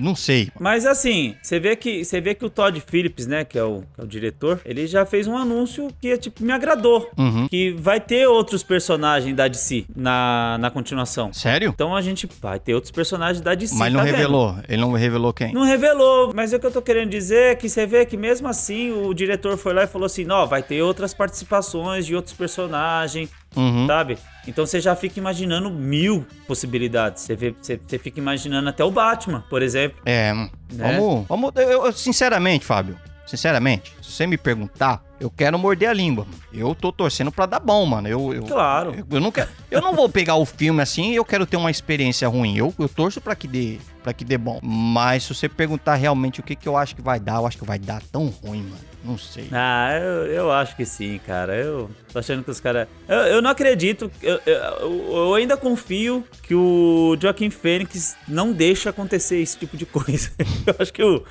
não 0.01 0.15
sei. 0.17 0.49
Mas 0.59 0.87
assim, 0.87 1.35
você 1.43 1.61
vê 1.61 1.77
que 1.77 2.05
você 2.05 2.21
vê 2.21 2.35
que 2.35 2.45
o 2.45 2.51
Todd 2.51 2.81
Phillips, 2.81 3.27
né, 3.27 3.45
que 3.45 3.59
é 3.59 3.65
o, 3.65 3.83
que 3.95 4.01
é 4.01 4.05
o 4.05 4.07
diretor, 4.07 4.61
ele 4.65 4.87
já 4.87 5.05
fez 5.07 5.27
um 5.27 5.37
anúncio 5.37 5.89
que 6.01 6.17
tipo 6.19 6.43
me 6.43 6.53
agradou, 6.53 7.09
Uhum. 7.17 7.47
que 7.49 7.73
vai 7.73 8.01
ter 8.01 8.27
outros 8.27 8.63
personagens 8.63 9.35
da 9.37 9.47
DC 9.49 9.85
na, 9.95 10.57
na 10.59 10.71
continuação. 10.71 11.33
Sério? 11.33 11.71
Então 11.75 11.95
a 11.95 12.01
gente 12.03 12.29
vai 12.41 12.59
ter 12.59 12.75
outros 12.75 12.91
personagens 12.91 13.41
da 13.43 13.55
DC. 13.55 13.75
Mas 13.77 13.93
não 13.93 14.01
tá 14.01 14.07
vendo? 14.07 14.15
revelou. 14.17 14.57
Ele 14.69 14.81
não 14.81 14.93
revelou 14.93 15.33
quem. 15.33 15.53
Não 15.53 15.65
revelou, 15.65 16.33
mas 16.35 16.53
o 16.53 16.59
que 16.59 16.67
eu 16.67 16.71
tô 16.71 16.81
querendo 16.83 17.11
dizer 17.11 17.53
é 17.53 17.55
que 17.55 17.69
você 17.69 17.87
vê 17.87 18.05
que 18.07 18.17
mesmo 18.17 18.49
assim 18.49 18.91
o 18.93 19.13
diretor 19.15 19.57
foi 19.57 19.75
lá 19.75 19.85
e 19.85 19.87
falou 19.87 20.07
assim: 20.07 20.25
não, 20.25 20.47
vai 20.47 20.63
ter 20.63 20.81
outras 20.83 21.13
participações 21.15 22.07
de 22.07 22.15
outros 22.15 22.35
personagens, 22.35 23.29
Uhum. 23.57 23.87
sabe? 23.87 24.17
Então 24.47 24.65
você 24.65 24.81
já 24.81 24.95
fica 24.95 25.19
imaginando 25.19 25.71
mil 25.71 26.25
possibilidades. 26.47 27.23
Você, 27.25 27.35
vê, 27.37 27.55
você, 27.61 27.81
você 27.85 27.99
fica 27.99 28.21
imaginando 28.21 28.69
até 28.69 28.85
o 28.85 28.91
Batman, 28.91 29.45
por 29.51 29.61
exemplo. 29.63 30.01
É, 30.07 30.33
Né? 30.33 30.49
vamos. 30.73 31.27
vamos 31.29 31.53
eu, 31.57 31.87
eu- 31.87 31.93
sinceramente, 31.93 32.65
Fábio. 32.65 32.97
Sinceramente, 33.27 33.93
se 34.11 34.17
você 34.17 34.27
me 34.27 34.37
perguntar, 34.37 35.03
eu 35.21 35.31
quero 35.31 35.59
morder 35.59 35.89
a 35.89 35.93
língua. 35.93 36.27
Eu 36.53 36.75
tô 36.75 36.91
torcendo 36.91 37.31
pra 37.31 37.47
dar 37.47 37.61
bom, 37.61 37.85
mano. 37.87 38.09
Eu, 38.09 38.35
eu, 38.35 38.43
Claro. 38.43 38.95
Eu, 38.95 39.07
eu 39.11 39.21
não 39.21 39.31
quero, 39.31 39.49
eu 39.71 39.81
não 39.81 39.95
vou 39.95 40.09
pegar 40.09 40.37
o 40.37 40.45
filme 40.45 40.83
assim 40.83 41.13
e 41.13 41.17
eu 41.17 41.25
quero 41.25 41.47
ter 41.47 41.57
uma 41.57 41.71
experiência 41.71 42.27
ruim. 42.29 42.57
Eu, 42.57 42.75
eu 42.79 42.89
torço 42.89 43.21
pra 43.21 43.35
que 43.35 43.47
dê, 43.47 43.79
para 44.03 44.13
que 44.13 44.25
dê 44.25 44.37
bom. 44.39 44.59
Mas 44.63 45.25
se 45.25 45.35
você 45.35 45.49
perguntar 45.49 45.95
realmente 45.95 46.41
o 46.41 46.43
que, 46.43 46.57
que 46.57 46.69
eu 46.69 46.77
acho 46.77 46.97
que 46.97 47.03
vai 47.03 47.21
dar, 47.21 47.37
eu 47.37 47.47
acho 47.47 47.59
que 47.59 47.65
vai 47.65 47.79
dar 47.79 48.03
tão 48.11 48.27
ruim, 48.27 48.63
mano. 48.63 48.91
Não 49.03 49.17
sei. 49.17 49.49
Ah, 49.51 49.99
eu, 49.99 50.27
eu 50.27 50.53
acho 50.53 50.77
que 50.77 50.85
sim, 50.85 51.19
cara. 51.27 51.57
Eu 51.57 51.91
tô 52.13 52.19
achando 52.19 52.45
que 52.45 52.51
os 52.51 52.61
caras. 52.61 52.87
Eu, 53.09 53.17
eu 53.17 53.43
não 53.43 53.51
acredito. 53.51 54.11
Eu, 54.23 54.39
eu, 54.45 55.17
eu 55.17 55.35
ainda 55.35 55.57
confio 55.57 56.23
que 56.43 56.55
o 56.55 57.17
Joaquim 57.19 57.49
Fênix 57.49 58.15
não 58.29 58.53
deixa 58.53 58.91
acontecer 58.91 59.39
esse 59.39 59.57
tipo 59.57 59.75
de 59.77 59.87
coisa. 59.87 60.31
Eu 60.67 60.75
acho 60.79 60.93
que 60.93 61.03
o, 61.03 61.25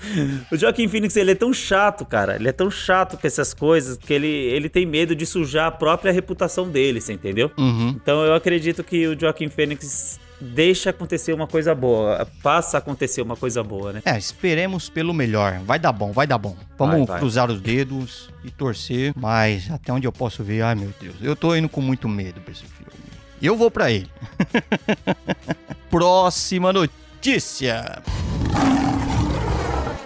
o 0.52 0.58
Joaquim 0.58 0.88
Phoenix 0.88 1.16
ele 1.16 1.32
é 1.32 1.36
tão 1.36 1.54
chato, 1.54 2.06
cara. 2.06 2.38
Ele 2.38 2.50
é 2.50 2.52
tão 2.52 2.69
chato 2.72 3.18
com 3.18 3.26
essas 3.28 3.54
coisas 3.54 3.98
que 3.98 4.14
ele, 4.14 4.28
ele 4.28 4.70
tem 4.70 4.86
medo 4.86 5.16
de 5.16 5.26
sujar 5.26 5.68
a 5.68 5.72
própria 5.72 6.12
reputação 6.12 6.70
dele, 6.70 7.00
você 7.02 7.14
entendeu? 7.14 7.52
Uhum. 7.58 7.90
Então 7.90 8.24
eu 8.24 8.34
acredito 8.34 8.84
que 8.84 9.08
o 9.08 9.20
Joaquim 9.20 9.50
Fênix 9.50 10.20
deixa 10.42 10.90
acontecer 10.92 11.34
uma 11.34 11.48
coisa 11.48 11.76
boa. 11.76 12.28
Passa 12.42 12.78
a 12.78 12.80
acontecer 12.80 13.22
uma 13.22 13.36
coisa 13.36 13.62
boa, 13.64 13.94
né? 13.94 14.02
É, 14.06 14.18
esperemos 14.18 14.90
pelo 14.90 15.14
melhor. 15.14 15.60
Vai 15.66 15.78
dar 15.80 15.92
bom, 15.92 16.12
vai 16.12 16.26
dar 16.26 16.38
bom. 16.38 16.56
Vamos 16.78 16.98
Vai, 17.00 17.06
vai. 17.06 17.20
cruzar 17.20 17.52
os 17.52 17.60
dedos 17.60 18.30
e 18.44 18.50
torcer. 18.50 19.14
Mas 19.16 19.70
até 19.70 19.92
onde 19.92 20.08
eu 20.08 20.12
posso 20.12 20.44
ver, 20.44 20.62
ai 20.62 20.76
meu 20.76 20.94
Deus, 21.00 21.16
eu 21.22 21.36
tô 21.36 21.56
indo 21.56 21.68
com 21.68 21.82
muito 21.82 22.08
medo 22.08 22.40
pra 22.42 22.52
esse 22.52 22.64
filme. 22.64 22.92
Eu 23.42 23.56
vou 23.56 23.70
pra 23.72 23.92
ele. 23.92 24.10
Próxima 25.90 26.72
notícia. 26.74 28.02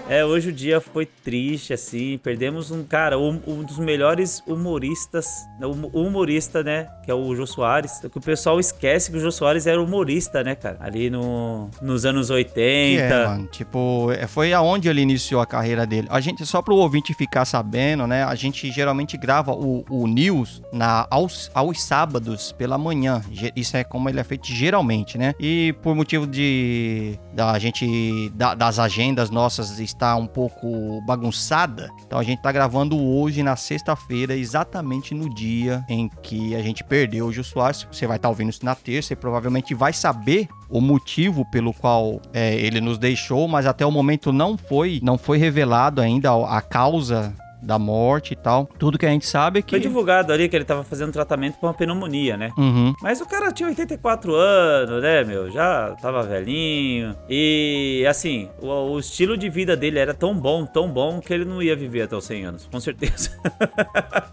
É, 0.10 0.24
hoje 0.25 0.50
o 0.50 0.51
dia 0.51 0.81
foi 0.81 1.05
triste, 1.05 1.72
assim. 1.74 2.17
Perdemos 2.22 2.72
um 2.72 2.83
cara, 2.83 3.17
um, 3.17 3.39
um 3.48 3.63
dos 3.63 3.79
melhores 3.79 4.43
humoristas, 4.45 5.25
o 5.62 6.01
humorista, 6.01 6.62
né? 6.62 6.89
Que 7.05 7.10
é 7.10 7.13
o 7.13 7.33
Jô 7.33 7.48
Soares. 7.48 8.00
Só 8.01 8.10
que 8.10 8.17
o 8.17 8.22
pessoal 8.22 8.60
esquece 8.60 9.10
que 9.10 9.17
o 9.17 9.19
Jô 9.19 9.31
Soares 9.31 9.65
era 9.65 9.81
humorista, 9.81 10.43
né, 10.43 10.55
cara? 10.55 10.77
Ali 10.81 11.10
no, 11.10 11.69
nos 11.81 12.05
anos 12.05 12.29
80. 12.29 12.57
Que 12.63 13.13
é, 13.13 13.25
mano, 13.27 13.48
tipo, 13.48 14.12
é, 14.12 14.27
foi 14.27 14.51
aonde 14.51 14.89
ele 14.89 15.00
iniciou 15.01 15.39
a 15.39 15.45
carreira 15.45 15.86
dele. 15.86 16.07
A 16.12 16.19
gente, 16.19 16.45
só 16.45 16.62
pro 16.62 16.75
ouvinte 16.75 17.13
ficar 17.13 17.45
sabendo, 17.45 18.05
né? 18.05 18.25
A 18.25 18.36
gente 18.36 18.69
geralmente 18.72 19.15
grava 19.17 19.53
o, 19.53 19.86
o 19.89 20.05
news 20.05 20.62
na, 20.74 21.07
aos, 21.10 21.50
aos 21.53 21.81
sábados 21.81 22.51
pela 22.51 22.77
manhã. 22.77 23.22
Isso 23.55 23.77
é 23.77 23.86
como 23.86 24.10
ele 24.10 24.19
é 24.19 24.24
feito 24.25 24.48
geralmente, 24.48 25.17
né? 25.17 25.33
E 25.39 25.74
por 25.81 25.95
motivo 25.95 26.27
de 26.27 27.17
da 27.33 27.57
gente 27.57 28.29
da- 28.36 28.53
das 28.53 28.79
agendas 28.79 29.29
nossas 29.29 29.79
estar 29.93 30.15
um 30.15 30.27
pouco 30.27 31.01
bagunçada, 31.01 31.89
então 32.05 32.19
a 32.19 32.23
gente 32.23 32.41
tá 32.41 32.51
gravando 32.51 33.00
hoje 33.00 33.41
na 33.43 33.55
sexta-feira, 33.55 34.35
exatamente 34.35 35.13
no 35.13 35.33
dia 35.33 35.85
em 35.88 36.09
que 36.21 36.55
a 36.55 36.62
gente 36.62 36.83
perdeu 36.83 37.27
o 37.27 37.31
Gil 37.31 37.43
Soares. 37.43 37.88
Você 37.91 38.05
vai 38.05 38.17
estar 38.17 38.29
ouvindo 38.29 38.50
isso 38.50 38.65
na 38.65 38.75
terça 38.75 39.13
e 39.13 39.15
provavelmente 39.15 39.73
vai 39.73 39.93
saber 39.93 40.47
o 40.69 40.81
motivo 40.81 41.45
pelo 41.51 41.73
qual 41.73 42.21
é, 42.33 42.55
ele 42.55 42.81
nos 42.81 42.97
deixou, 42.97 43.47
mas 43.47 43.65
até 43.65 43.85
o 43.85 43.91
momento 43.91 44.31
não 44.31 44.57
foi, 44.57 45.00
não 45.03 45.17
foi 45.17 45.38
revelado 45.38 46.01
ainda 46.01 46.31
a 46.31 46.62
causa 46.62 47.33
da 47.63 47.79
morte 47.79 48.34
e 48.34 48.36
tal. 48.36 48.70
Tudo 48.77 48.98
que 48.98 49.05
a 49.05 49.10
gente 49.10 49.25
sabe 49.25 49.60
é 49.60 49.62
que 49.62 49.72
Foi 49.72 49.79
divulgado 49.79 50.34
ali 50.34 50.50
que 50.50 50.55
ele 50.55 50.65
tava 50.65 50.84
fazendo 50.84 51.12
tratamento 51.12 51.58
pra 51.58 51.70
uma 51.70 51.74
pneumonia, 51.74 52.38
né? 52.38 52.51
Uhum. 52.58 52.93
Mas 53.01 53.22
o 53.22 53.25
cara 53.25 53.51
tinha 53.51 53.70
84 53.70 54.36
anos, 54.36 55.01
né, 55.01 55.24
meu? 55.24 55.50
Já 55.50 55.96
tava 56.01 56.24
velhinho. 56.24 57.15
E, 57.29 58.05
assim, 58.08 58.50
o, 58.62 58.67
o 58.67 59.00
estilo 59.00 59.38
de 59.38 59.50
vida 59.50 59.75
dele 59.75 60.00
era 60.00 60.13
tão 60.13 60.36
bom, 60.36 60.65
tão 60.65 60.89
bom, 60.89 61.20
que 61.20 61.34
ele 61.34 61.46
não 61.46 61.62
ia 61.62 61.75
viver 61.75 62.03
até 62.03 62.15
os 62.15 62.25
100 62.25 62.46
anos, 62.46 62.70
com 62.72 62.79
certeza. 62.79 63.32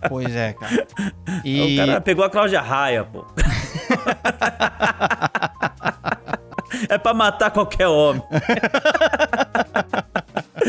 Pois 0.09 0.35
é, 0.35 0.55
cara. 0.55 0.87
E 1.45 1.61
O 1.61 1.77
cara 1.77 2.01
pegou 2.01 2.25
a 2.25 2.31
Cláudia 2.31 2.61
Raia, 2.61 3.05
pô. 3.05 3.25
é 6.89 6.99
pra 6.99 7.15
matar 7.15 7.51
qualquer 7.51 7.87
homem. 7.87 8.23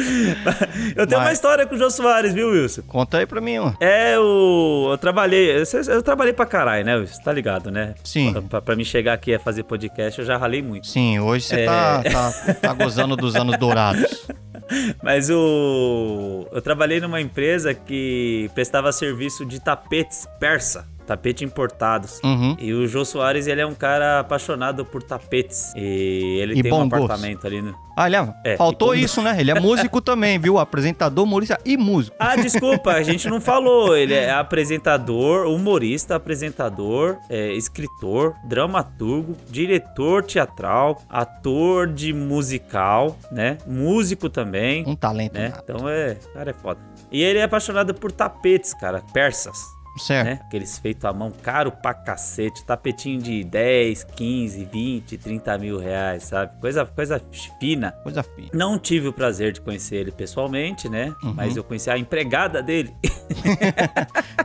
Eu 0.95 1.07
tenho 1.07 1.19
uma 1.19 1.25
Mas- 1.27 1.33
história 1.37 1.65
com 1.65 1.75
o 1.75 1.77
Jô 1.77 1.89
Soares, 1.89 2.33
viu, 2.33 2.49
Wilson? 2.49 2.81
conta 2.87 3.17
aí 3.19 3.25
pra 3.25 3.39
mim, 3.41 3.59
mano. 3.59 3.77
É 3.79 4.17
o. 4.19 4.89
Eu 4.91 4.97
trabalhei. 4.97 5.51
Eu, 5.57 5.63
eu 5.87 6.01
trabalhei 6.01 6.33
pra 6.33 6.45
caralho, 6.45 6.85
né, 6.85 6.95
Wilson? 6.95 7.21
Tá 7.21 7.31
ligado, 7.31 7.71
né? 7.71 7.93
Sim. 8.03 8.31
Pra, 8.33 8.41
pra, 8.41 8.61
pra 8.61 8.75
mim 8.75 8.83
chegar 8.83 9.13
aqui 9.13 9.33
a 9.33 9.39
fazer 9.39 9.63
podcast, 9.63 10.19
eu 10.19 10.25
já 10.25 10.37
ralei 10.37 10.61
muito. 10.61 10.87
Sim, 10.87 11.19
hoje 11.19 11.45
você 11.45 11.61
É. 11.61 11.65
tá, 11.65 12.03
tá, 12.03 12.53
tá 12.55 12.73
gozando 12.73 13.15
dos 13.15 13.35
anos 13.35 13.57
dourados. 13.57 14.27
Mas 15.03 15.29
o. 15.29 16.47
Eu 16.51 16.61
trabalhei 16.61 16.99
numa 17.01 17.19
empresa 17.19 17.73
que 17.73 18.49
prestava 18.53 18.91
serviço 18.91 19.45
de 19.45 19.59
tapetes 19.59 20.25
persa. 20.39 20.85
Tapete 21.11 21.43
importados. 21.43 22.21
Uhum. 22.23 22.55
E 22.57 22.71
o 22.73 22.87
Jô 22.87 23.03
Soares, 23.03 23.45
ele 23.45 23.59
é 23.59 23.65
um 23.65 23.73
cara 23.75 24.21
apaixonado 24.21 24.85
por 24.85 25.03
tapetes. 25.03 25.73
E 25.75 26.37
ele 26.41 26.57
E 26.57 26.63
tem 26.63 26.71
um 26.71 26.77
bom 26.77 26.87
gosto. 26.89 27.03
apartamento 27.03 27.45
ali 27.45 27.61
no. 27.61 27.75
Ah, 27.97 28.03
olha, 28.05 28.33
É, 28.45 28.55
faltou 28.55 28.93
e 28.95 28.99
como- 28.99 29.05
isso, 29.05 29.21
né? 29.21 29.35
Ele 29.37 29.51
é 29.51 29.59
músico 29.59 29.99
também, 30.01 30.39
viu? 30.39 30.57
Apresentador, 30.57 31.25
humorista 31.25 31.59
e 31.65 31.75
músico. 31.75 32.15
Ah, 32.17 32.37
desculpa, 32.37 32.91
a 32.93 33.03
gente 33.03 33.27
não 33.27 33.41
falou. 33.41 33.93
Ele 33.97 34.13
é 34.13 34.31
apresentador, 34.31 35.47
humorista, 35.47 36.15
apresentador, 36.15 37.17
é, 37.29 37.51
escritor, 37.51 38.33
dramaturgo, 38.45 39.35
diretor 39.49 40.23
teatral, 40.23 41.01
ator 41.09 41.87
de 41.87 42.13
musical, 42.13 43.17
né? 43.29 43.57
Músico 43.67 44.29
também, 44.29 44.85
Um 44.87 44.95
talento. 44.95 45.33
né? 45.33 45.51
Então 45.61 45.89
é, 45.89 46.17
o 46.29 46.33
cara 46.33 46.51
é 46.51 46.53
foda. 46.53 46.79
E 47.11 47.21
ele 47.21 47.39
é 47.39 47.43
apaixonado 47.43 47.93
por 47.93 48.13
tapetes, 48.13 48.73
cara, 48.73 49.01
persas. 49.13 49.59
Certo. 49.97 50.25
né? 50.25 50.39
Aqueles 50.45 50.77
feitos 50.77 51.05
à 51.05 51.13
mão, 51.13 51.31
caro 51.31 51.71
pra 51.71 51.93
cacete. 51.93 52.63
Tapetinho 52.65 53.21
de 53.21 53.43
10, 53.43 54.03
15, 54.03 54.65
20, 54.65 55.17
30 55.17 55.57
mil 55.57 55.77
reais, 55.79 56.23
sabe? 56.23 56.59
Coisa, 56.59 56.85
coisa 56.85 57.21
fina. 57.59 57.91
Coisa 58.03 58.23
fina. 58.23 58.49
Não 58.53 58.79
tive 58.79 59.07
o 59.07 59.13
prazer 59.13 59.51
de 59.51 59.61
conhecer 59.61 59.97
ele 59.97 60.11
pessoalmente, 60.11 60.87
né? 60.89 61.13
Uhum. 61.23 61.33
Mas 61.33 61.57
eu 61.57 61.63
conheci 61.63 61.89
a 61.89 61.97
empregada 61.97 62.61
dele. 62.61 62.93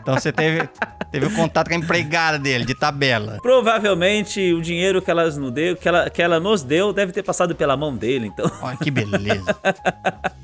Então 0.06 0.14
você 0.14 0.30
teve, 0.30 0.68
teve 1.10 1.26
o 1.26 1.34
contato 1.34 1.66
com 1.66 1.74
a 1.74 1.76
empregada 1.76 2.38
dele, 2.38 2.64
de 2.64 2.76
tabela. 2.76 3.40
Provavelmente 3.42 4.52
o 4.52 4.62
dinheiro 4.62 5.02
que, 5.02 5.10
elas 5.10 5.36
nos 5.36 5.50
deu, 5.50 5.74
que, 5.74 5.88
ela, 5.88 6.08
que 6.08 6.22
ela 6.22 6.38
nos 6.38 6.62
deu 6.62 6.92
deve 6.92 7.10
ter 7.10 7.24
passado 7.24 7.56
pela 7.56 7.76
mão 7.76 7.96
dele, 7.96 8.28
então. 8.28 8.48
Olha 8.62 8.76
que 8.76 8.88
beleza. 8.88 9.56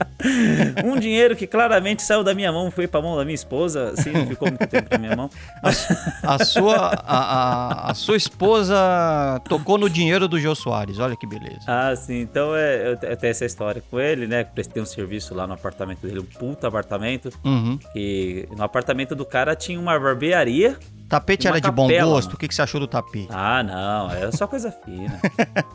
Um 0.84 0.98
dinheiro 1.00 1.34
que 1.34 1.48
claramente 1.48 2.00
saiu 2.02 2.22
da 2.22 2.32
minha 2.32 2.52
mão, 2.52 2.70
foi 2.70 2.86
pra 2.86 3.02
mão 3.02 3.16
da 3.16 3.24
minha 3.24 3.34
esposa, 3.34 3.90
assim, 3.90 4.12
não 4.12 4.26
ficou 4.26 4.48
muito 4.48 4.66
tempo 4.68 4.88
na 4.92 4.98
minha 4.98 5.16
mão. 5.16 5.30
A 6.22 6.44
sua, 6.44 6.76
a, 6.76 7.18
a, 7.18 7.90
a 7.90 7.94
sua 7.94 8.16
esposa 8.16 9.40
tocou 9.48 9.76
no 9.76 9.90
dinheiro 9.90 10.26
do 10.28 10.38
Jô 10.38 10.54
Soares. 10.54 10.98
Olha 10.98 11.16
que 11.16 11.26
beleza. 11.26 11.60
Ah, 11.66 11.94
sim. 11.96 12.20
Então 12.20 12.54
é, 12.54 12.92
eu 12.92 12.98
eu 13.02 13.16
tenho 13.16 13.30
essa 13.30 13.44
história 13.44 13.82
com 13.90 13.98
ele, 14.00 14.26
né? 14.26 14.44
Prestei 14.44 14.82
um 14.82 14.86
serviço 14.86 15.34
lá 15.34 15.46
no 15.46 15.54
apartamento 15.54 16.06
dele, 16.06 16.20
um 16.20 16.24
puta 16.24 16.68
apartamento. 16.68 17.30
Uhum. 17.44 17.78
Que 17.92 18.48
no 18.56 18.62
apartamento 18.62 19.14
do 19.14 19.24
cara 19.24 19.54
tinha 19.54 19.78
uma 19.78 19.98
barbearia. 19.98 20.78
Tapete 21.12 21.46
era 21.46 21.60
de 21.60 21.70
bom 21.70 21.88
capela, 21.88 22.12
gosto? 22.12 22.28
mano. 22.28 22.36
O 22.36 22.38
que, 22.38 22.48
que 22.48 22.54
você 22.54 22.62
achou 22.62 22.80
do 22.80 22.86
tapete? 22.86 23.28
Ah, 23.30 23.62
não, 23.62 24.10
era 24.10 24.32
só 24.32 24.46
coisa 24.46 24.72
fina. 24.82 25.20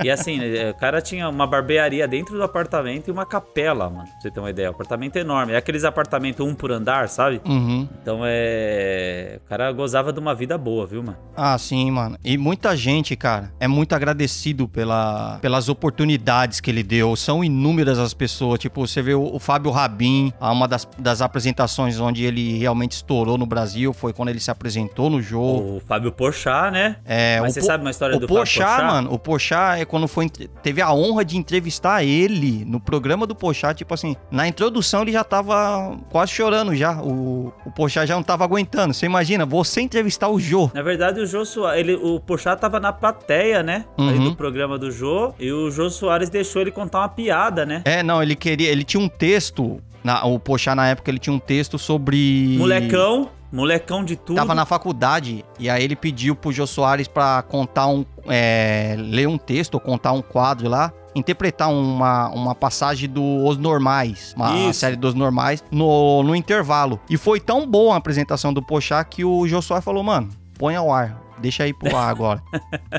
e 0.03 0.09
assim, 0.09 0.39
né, 0.39 0.71
o 0.71 0.73
cara 0.73 0.99
tinha 0.99 1.29
uma 1.29 1.45
barbearia 1.45 2.07
dentro 2.07 2.35
do 2.35 2.41
apartamento 2.41 3.07
e 3.07 3.11
uma 3.11 3.23
capela, 3.23 3.87
mano. 3.87 4.07
Pra 4.07 4.19
você 4.19 4.31
ter 4.31 4.39
uma 4.39 4.49
ideia. 4.49 4.69
O 4.69 4.71
apartamento 4.71 5.15
é 5.15 5.19
enorme. 5.19 5.53
É 5.53 5.57
aqueles 5.57 5.83
apartamentos 5.83 6.43
um 6.43 6.55
por 6.55 6.71
andar, 6.71 7.07
sabe? 7.07 7.39
Uhum. 7.45 7.87
Então 8.01 8.21
é. 8.23 9.39
O 9.45 9.47
cara 9.47 9.71
gozava 9.71 10.11
de 10.11 10.19
uma 10.19 10.33
vida 10.33 10.57
boa, 10.57 10.87
viu, 10.87 11.03
mano? 11.03 11.17
Ah, 11.35 11.55
sim, 11.59 11.91
mano. 11.91 12.17
E 12.23 12.35
muita 12.35 12.75
gente, 12.75 13.15
cara, 13.15 13.53
é 13.59 13.67
muito 13.67 13.93
agradecido 13.93 14.67
pela, 14.67 15.37
pelas 15.39 15.69
oportunidades 15.69 16.59
que 16.59 16.71
ele 16.71 16.81
deu. 16.81 17.15
São 17.15 17.43
inúmeras 17.43 17.99
as 17.99 18.11
pessoas. 18.11 18.57
Tipo, 18.57 18.87
você 18.87 19.03
vê 19.03 19.13
o, 19.13 19.35
o 19.35 19.37
Fábio 19.37 19.69
Rabin, 19.69 20.33
uma 20.41 20.67
das, 20.67 20.87
das 20.97 21.21
apresentações 21.21 21.99
onde 21.99 22.23
ele 22.25 22.57
realmente 22.57 22.93
estourou 22.93 23.37
no 23.37 23.45
Brasil 23.45 23.93
foi 23.93 24.13
quando 24.13 24.29
ele 24.29 24.39
se 24.39 24.49
apresentou 24.49 25.11
no 25.11 25.26
O 25.35 25.81
Fábio 25.87 26.11
Porchat, 26.11 26.71
né? 26.71 26.97
É, 27.05 27.39
Mas 27.41 27.51
o 27.51 27.53
você 27.55 27.59
Po- 27.61 27.65
sabe 27.65 27.83
uma 27.83 27.91
história 27.91 28.15
o 28.15 28.19
do 28.19 28.27
Porchat, 28.27 28.59
Fábio 28.65 28.77
Porchat? 28.83 28.93
mano, 28.95 29.13
o 29.13 29.19
Porchat 29.19 29.81
é 29.81 29.85
quando 29.85 30.07
foi 30.07 30.29
teve 30.29 30.81
a 30.81 30.91
honra 30.93 31.23
de 31.25 31.37
entrevistar 31.37 32.03
ele 32.03 32.63
no 32.65 32.79
programa 32.79 33.25
do 33.27 33.35
Porchat, 33.35 33.77
tipo 33.77 33.93
assim, 33.93 34.15
na 34.31 34.47
introdução 34.47 35.01
ele 35.01 35.11
já 35.11 35.23
tava 35.23 35.97
quase 36.09 36.31
chorando 36.31 36.75
já. 36.75 37.01
O, 37.01 37.53
o 37.65 37.71
Porchat 37.71 38.07
já 38.07 38.15
não 38.15 38.23
tava 38.23 38.43
aguentando. 38.43 38.93
Você 38.93 39.05
imagina, 39.05 39.45
você 39.45 39.81
entrevistar 39.81 40.29
o 40.29 40.39
Jô. 40.39 40.69
Na 40.73 40.81
verdade, 40.81 41.19
o 41.19 41.25
Jô 41.25 41.45
Soares, 41.45 41.79
ele, 41.79 41.95
o 41.95 42.19
Porchat 42.19 42.59
tava 42.59 42.79
na 42.79 42.91
plateia, 42.93 43.63
né? 43.63 43.85
Uhum. 43.97 44.23
do 44.25 44.35
programa 44.35 44.77
do 44.77 44.91
Jô. 44.91 45.33
E 45.39 45.51
o 45.51 45.69
Jô 45.71 45.89
Soares 45.89 46.29
deixou 46.29 46.61
ele 46.61 46.71
contar 46.71 46.99
uma 46.99 47.09
piada, 47.09 47.65
né? 47.65 47.81
É, 47.85 48.03
não, 48.03 48.21
ele 48.21 48.35
queria, 48.35 48.69
ele 48.69 48.83
tinha 48.83 49.01
um 49.01 49.07
texto, 49.09 49.79
na, 50.03 50.25
o 50.25 50.39
Porchat 50.39 50.75
na 50.75 50.87
época 50.89 51.09
ele 51.11 51.19
tinha 51.19 51.33
um 51.33 51.39
texto 51.39 51.77
sobre 51.77 52.55
Molecão, 52.57 53.29
molecão 53.51 54.03
de 54.03 54.15
tudo. 54.15 54.35
Tava 54.35 54.53
na 54.53 54.65
faculdade 54.65 55.43
e 55.59 55.69
aí 55.69 55.83
ele 55.83 55.95
pediu 55.95 56.35
pro 56.35 56.51
Jô 56.51 56.67
Soares 56.67 57.07
pra 57.07 57.41
contar 57.41 57.87
um. 57.87 58.05
é, 58.27 58.95
ler 58.97 59.27
um 59.27 59.37
texto 59.37 59.75
ou 59.75 59.79
contar 59.79 60.11
um 60.11 60.21
quadro 60.21 60.69
lá. 60.69 60.91
Interpretar 61.15 61.71
uma, 61.71 62.29
uma 62.29 62.53
passagem 62.53 63.09
do 63.09 63.23
Os 63.23 63.57
Normais, 63.57 64.33
uma 64.35 64.55
Isso. 64.55 64.81
série 64.81 64.95
dos 64.95 65.15
Normais, 65.15 65.63
no, 65.71 66.21
no 66.21 66.35
intervalo. 66.35 66.99
E 67.09 67.17
foi 67.17 67.39
tão 67.39 67.65
boa 67.65 67.95
a 67.95 67.97
apresentação 67.97 68.53
do 68.53 68.61
Pochá 68.61 69.03
que 69.03 69.25
o 69.25 69.47
Jô 69.47 69.59
Soares 69.61 69.83
falou: 69.83 70.03
mano, 70.03 70.29
põe 70.59 70.75
ao 70.75 70.91
ar, 70.93 71.19
deixa 71.39 71.63
aí 71.63 71.73
pro 71.73 71.95
ar 71.95 72.09
agora. 72.09 72.41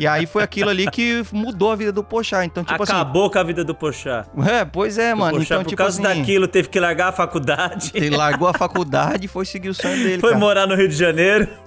e 0.00 0.06
aí 0.06 0.26
foi 0.26 0.42
aquilo 0.42 0.70
ali 0.70 0.90
que 0.90 1.22
mudou 1.32 1.72
a 1.72 1.76
vida 1.76 1.92
do 1.92 2.02
Pochá. 2.02 2.44
Então, 2.44 2.64
tipo 2.64 2.82
Acabou 2.82 3.30
com 3.30 3.38
a 3.38 3.42
vida 3.42 3.64
do 3.64 3.74
assim. 3.74 4.24
É, 4.46 4.64
pois 4.64 4.98
é, 4.98 5.14
mano. 5.14 5.38
Porchat, 5.38 5.46
Então, 5.52 5.62
por 5.62 5.68
tipo 5.68 5.82
causa 5.82 6.02
assim. 6.02 6.18
daquilo, 6.20 6.48
teve 6.48 6.68
que 6.68 6.80
largar 6.80 7.08
a 7.08 7.12
faculdade. 7.12 7.90
Ele 7.94 8.10
largou 8.16 8.48
a 8.48 8.54
faculdade 8.54 9.26
e 9.26 9.28
foi 9.28 9.44
seguir 9.44 9.68
o 9.68 9.74
sonho 9.74 9.96
dele. 9.96 10.20
Foi 10.20 10.30
cara. 10.30 10.40
morar 10.40 10.66
no 10.66 10.74
Rio 10.74 10.88
de 10.88 10.96
Janeiro. 10.96 11.48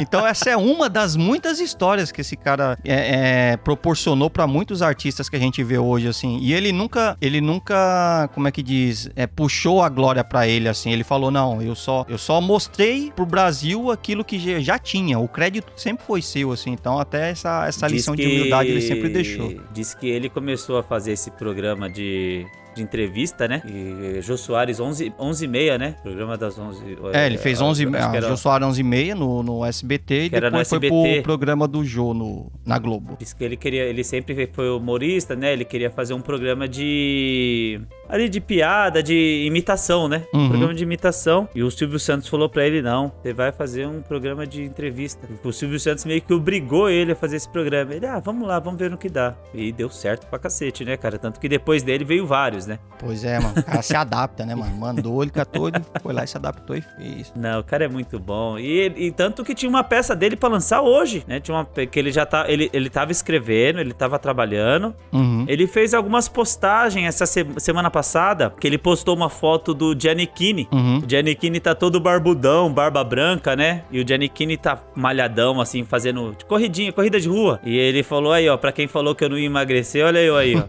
Então 0.00 0.24
essa 0.24 0.50
é 0.50 0.56
uma 0.56 0.88
das 0.88 1.16
muitas 1.16 1.58
histórias 1.58 2.12
que 2.12 2.20
esse 2.20 2.36
cara 2.36 2.78
é, 2.84 3.52
é, 3.52 3.56
proporcionou 3.56 4.30
pra 4.30 4.46
muitos 4.46 4.80
artistas 4.80 5.28
que 5.28 5.34
a 5.34 5.38
gente 5.38 5.62
vê 5.64 5.76
hoje 5.76 6.06
assim. 6.06 6.38
E 6.40 6.52
ele 6.52 6.70
nunca, 6.72 7.16
ele 7.20 7.40
nunca, 7.40 8.30
como 8.32 8.46
é 8.46 8.52
que 8.52 8.62
diz, 8.62 9.10
é, 9.16 9.26
puxou 9.26 9.82
a 9.82 9.88
glória 9.88 10.22
pra 10.22 10.46
ele 10.46 10.68
assim. 10.68 10.92
Ele 10.92 11.02
falou 11.02 11.30
não, 11.30 11.60
eu 11.60 11.74
só, 11.74 12.06
eu 12.08 12.18
só 12.18 12.40
mostrei 12.40 13.10
pro 13.14 13.26
Brasil 13.26 13.90
aquilo 13.90 14.24
que 14.24 14.60
já 14.62 14.78
tinha. 14.78 15.17
O 15.22 15.28
crédito 15.28 15.72
sempre 15.76 16.04
foi 16.04 16.22
seu 16.22 16.52
assim. 16.52 16.70
Então 16.72 16.98
até 16.98 17.30
essa, 17.30 17.66
essa 17.66 17.86
Diz 17.86 17.96
lição 17.96 18.14
de 18.16 18.22
que- 18.22 18.28
humildade 18.28 18.68
ele 18.70 18.80
sempre 18.80 19.08
deixou. 19.08 19.54
Diz 19.72 19.94
que 19.94 20.08
ele 20.08 20.28
começou 20.28 20.78
a 20.78 20.82
fazer 20.82 21.12
esse 21.12 21.30
programa 21.32 21.88
de, 21.88 22.46
de 22.78 22.82
entrevista, 22.82 23.46
né? 23.46 23.62
E 23.66 24.20
Jô 24.22 24.36
Soares 24.36 24.80
11, 24.80 25.12
11 25.18 25.44
e 25.44 25.48
meia, 25.48 25.76
né? 25.78 25.96
Programa 26.02 26.36
das 26.36 26.58
11... 26.58 26.98
É, 27.12 27.26
ele 27.26 27.38
fez 27.38 27.60
11, 27.60 27.82
acho 27.84 27.90
que 27.92 27.96
a 27.96 28.14
era- 28.16 28.28
Jô 28.28 28.36
Soares 28.36 28.66
11 28.68 28.80
e 28.80 28.84
meia 28.84 29.14
no, 29.14 29.42
no 29.42 29.64
SBT 29.64 30.26
e 30.26 30.28
depois 30.30 30.68
foi 30.68 30.78
SBT. 30.78 30.88
pro 31.14 31.22
programa 31.22 31.66
do 31.68 31.84
Jô 31.84 32.14
no, 32.14 32.50
na 32.64 32.78
Globo. 32.78 33.16
Diz 33.18 33.32
que 33.32 33.44
ele 33.44 33.56
queria, 33.56 33.82
ele 33.84 34.02
sempre 34.04 34.48
foi 34.52 34.68
humorista, 34.70 35.34
né? 35.36 35.52
Ele 35.52 35.64
queria 35.64 35.90
fazer 35.90 36.14
um 36.14 36.20
programa 36.20 36.66
de 36.68 37.80
ali 38.08 38.28
de 38.28 38.40
piada, 38.40 39.02
de 39.02 39.44
imitação, 39.46 40.08
né? 40.08 40.22
Um 40.32 40.38
Uhum. 40.38 40.48
programa 40.48 40.74
de 40.74 40.82
imitação. 40.82 41.48
E 41.54 41.62
o 41.62 41.70
Silvio 41.70 41.98
Santos 41.98 42.28
falou 42.28 42.48
pra 42.48 42.66
ele 42.66 42.80
não, 42.80 43.12
você 43.22 43.32
vai 43.32 43.52
fazer 43.52 43.86
um 43.86 44.00
programa 44.00 44.46
de 44.46 44.62
entrevista. 44.62 45.28
O 45.44 45.52
Silvio 45.52 45.78
Santos 45.80 46.04
meio 46.04 46.22
que 46.22 46.32
obrigou 46.32 46.88
ele 46.88 47.12
a 47.12 47.16
fazer 47.16 47.36
esse 47.36 47.48
programa. 47.48 47.94
Ele, 47.94 48.06
ah, 48.06 48.18
vamos 48.20 48.46
lá, 48.46 48.58
vamos 48.58 48.78
ver 48.78 48.90
no 48.90 48.96
que 48.96 49.08
dá. 49.08 49.34
E 49.52 49.72
deu 49.72 49.90
certo 49.90 50.26
pra 50.28 50.38
cacete, 50.38 50.84
né, 50.84 50.96
cara? 50.96 51.18
Tanto 51.18 51.38
que 51.40 51.48
depois 51.48 51.82
dele 51.82 52.04
veio 52.04 52.26
vários, 52.26 52.66
né? 52.68 52.78
Pois 52.98 53.24
é, 53.24 53.38
mano. 53.38 53.54
O 53.56 53.62
cara 53.62 53.82
se 53.82 53.96
adapta, 53.96 54.44
né, 54.44 54.54
mano? 54.54 54.74
Mandou, 54.76 55.22
ele 55.22 55.30
catou, 55.30 55.68
ele 55.68 55.80
foi 56.02 56.12
lá 56.12 56.24
e 56.24 56.26
se 56.28 56.36
adaptou 56.36 56.76
e 56.76 56.80
fez. 56.82 57.32
Não, 57.34 57.60
o 57.60 57.64
cara 57.64 57.84
é 57.84 57.88
muito 57.88 58.18
bom. 58.18 58.58
E, 58.58 58.86
e 58.96 59.10
tanto 59.12 59.44
que 59.44 59.54
tinha 59.54 59.68
uma 59.70 59.82
peça 59.84 60.14
dele 60.16 60.36
pra 60.36 60.48
lançar 60.48 60.82
hoje, 60.82 61.24
né? 61.26 61.40
Tinha 61.40 61.56
uma 61.56 61.64
que 61.64 61.98
ele 61.98 62.10
já 62.12 62.26
tá, 62.26 62.44
ele, 62.48 62.68
ele 62.72 62.90
tava 62.90 63.10
escrevendo, 63.12 63.78
ele 63.80 63.92
tava 63.92 64.18
trabalhando. 64.18 64.94
Uhum. 65.12 65.44
Ele 65.48 65.66
fez 65.66 65.94
algumas 65.94 66.28
postagens 66.28 67.06
essa 67.06 67.24
se- 67.26 67.46
semana 67.58 67.90
passada, 67.90 68.52
que 68.60 68.66
ele 68.66 68.78
postou 68.78 69.14
uma 69.16 69.30
foto 69.30 69.72
do 69.72 69.94
Giannichini. 69.98 70.68
Uhum. 70.72 70.98
O 70.98 71.08
Giannichini 71.08 71.60
tá 71.60 71.74
todo 71.74 71.98
barbudão, 72.00 72.72
barba 72.72 73.02
branca, 73.04 73.54
né? 73.56 73.84
E 73.92 74.00
o 74.00 74.06
Giannichini 74.06 74.56
tá 74.56 74.78
malhadão, 74.94 75.60
assim, 75.60 75.84
fazendo 75.84 76.36
corridinha, 76.48 76.92
corrida 76.92 77.20
de 77.20 77.28
rua. 77.28 77.60
E 77.64 77.76
ele 77.78 78.02
falou 78.02 78.32
aí, 78.32 78.48
ó, 78.48 78.56
pra 78.56 78.72
quem 78.72 78.86
falou 78.88 79.14
que 79.14 79.24
eu 79.24 79.28
não 79.28 79.38
ia 79.38 79.46
emagrecer, 79.46 80.04
olha 80.04 80.18
eu 80.18 80.36
aí, 80.36 80.54
ó. 80.56 80.64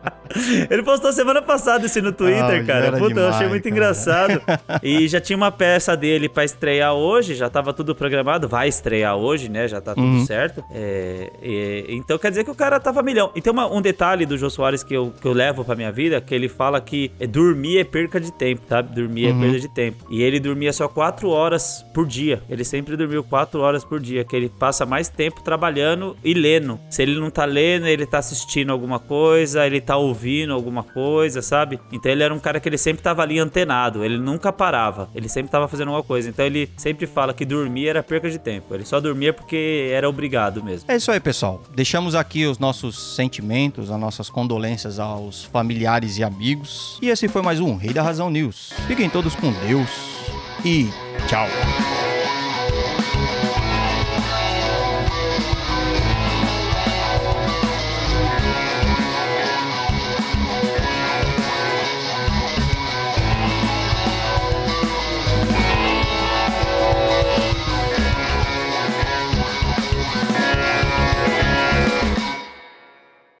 Ele 0.69 0.83
postou 0.83 1.11
semana 1.13 1.41
passada 1.41 1.85
esse 1.85 2.01
no 2.01 2.11
Twitter, 2.11 2.61
Ah, 2.61 2.65
cara. 2.65 2.91
Puta, 2.97 3.19
eu 3.19 3.27
achei 3.29 3.47
demais, 3.47 3.49
muito 3.49 3.63
cara. 3.63 3.75
engraçado. 3.75 4.41
E 4.83 5.07
já 5.07 5.19
tinha 5.19 5.37
uma 5.37 5.51
peça 5.51 5.95
dele 5.95 6.27
pra 6.29 6.43
estrear 6.43 6.93
hoje, 6.93 7.35
já 7.35 7.49
tava 7.49 7.73
tudo 7.73 7.93
programado, 7.93 8.47
vai 8.47 8.67
estrear 8.67 9.15
hoje, 9.15 9.49
né? 9.49 9.67
Já 9.67 9.79
tá 9.81 9.93
tudo 9.93 10.05
Uhum. 10.07 10.25
certo. 10.25 10.63
É, 10.71 11.29
é, 11.41 11.85
então 11.89 12.17
quer 12.17 12.29
dizer 12.29 12.43
que 12.43 12.51
o 12.51 12.55
cara 12.55 12.79
tava 12.79 13.01
milhão. 13.03 13.31
E 13.35 13.41
tem 13.41 13.51
uma- 13.51 13.71
um 13.71 13.81
detalhe 13.81 14.25
do 14.25 14.37
Jô 14.37 14.49
Soares 14.49 14.83
que 14.83 14.93
eu, 14.93 15.13
que 15.21 15.27
eu 15.27 15.33
levo 15.33 15.63
pra 15.63 15.75
minha 15.75 15.91
vida, 15.91 16.19
que 16.21 16.33
ele 16.33 16.47
fala 16.49 16.79
que 16.81 17.11
é, 17.19 17.27
dormir 17.27 17.77
é 17.79 17.83
perca 17.83 18.19
de 18.19 18.31
tempo, 18.31 18.61
tá? 18.67 18.81
Dormir 18.81 19.27
Uhum. 19.31 19.37
é 19.37 19.41
perda 19.45 19.59
de 19.59 19.67
tempo. 19.69 20.05
E 20.09 20.21
ele 20.23 20.39
dormia 20.39 20.73
só 20.73 20.87
4 20.87 21.29
horas 21.29 21.85
por 21.93 22.05
dia. 22.07 22.41
Ele 22.49 22.63
sempre 22.63 22.95
dormiu 22.97 23.23
4 23.23 23.61
horas 23.61 23.83
por 23.83 23.99
dia, 23.99 24.23
que 24.23 24.35
ele 24.35 24.49
passa 24.49 24.85
mais 24.85 25.09
tempo 25.09 25.41
trabalhando 25.43 26.15
e 26.23 26.33
lendo. 26.33 26.79
Se 26.89 27.01
ele 27.01 27.19
não 27.19 27.29
tá 27.29 27.45
lendo, 27.45 27.87
ele 27.87 28.05
tá 28.05 28.17
assistindo 28.19 28.71
alguma 28.71 28.99
coisa, 28.99 29.65
ele 29.65 29.79
tá 29.81 29.97
ouvindo 30.21 30.53
alguma 30.53 30.83
coisa, 30.83 31.41
sabe? 31.41 31.79
Então 31.91 32.11
ele 32.11 32.21
era 32.21 32.33
um 32.33 32.39
cara 32.39 32.59
que 32.59 32.69
ele 32.69 32.77
sempre 32.77 33.01
tava 33.01 33.23
ali 33.23 33.39
antenado, 33.39 34.05
ele 34.05 34.17
nunca 34.17 34.53
parava, 34.53 35.09
ele 35.15 35.27
sempre 35.27 35.51
tava 35.51 35.67
fazendo 35.67 35.87
alguma 35.87 36.03
coisa. 36.03 36.29
Então 36.29 36.45
ele 36.45 36.69
sempre 36.77 37.07
fala 37.07 37.33
que 37.33 37.43
dormir 37.43 37.87
era 37.87 38.03
perca 38.03 38.29
de 38.29 38.37
tempo. 38.37 38.73
Ele 38.75 38.85
só 38.85 38.99
dormia 38.99 39.33
porque 39.33 39.89
era 39.91 40.07
obrigado 40.07 40.63
mesmo. 40.63 40.91
É 40.91 40.95
isso 40.95 41.11
aí, 41.11 41.19
pessoal. 41.19 41.61
Deixamos 41.73 42.13
aqui 42.13 42.45
os 42.45 42.59
nossos 42.59 43.15
sentimentos, 43.15 43.89
as 43.89 43.99
nossas 43.99 44.29
condolências 44.29 44.99
aos 44.99 45.43
familiares 45.45 46.17
e 46.17 46.23
amigos. 46.23 46.99
E 47.01 47.09
esse 47.09 47.27
foi 47.27 47.41
mais 47.41 47.59
um 47.59 47.75
Rei 47.75 47.93
da 47.93 48.03
Razão 48.03 48.29
News. 48.29 48.73
Fiquem 48.87 49.09
todos 49.09 49.33
com 49.35 49.51
Deus 49.65 49.89
e 50.63 50.87
tchau. 51.27 51.47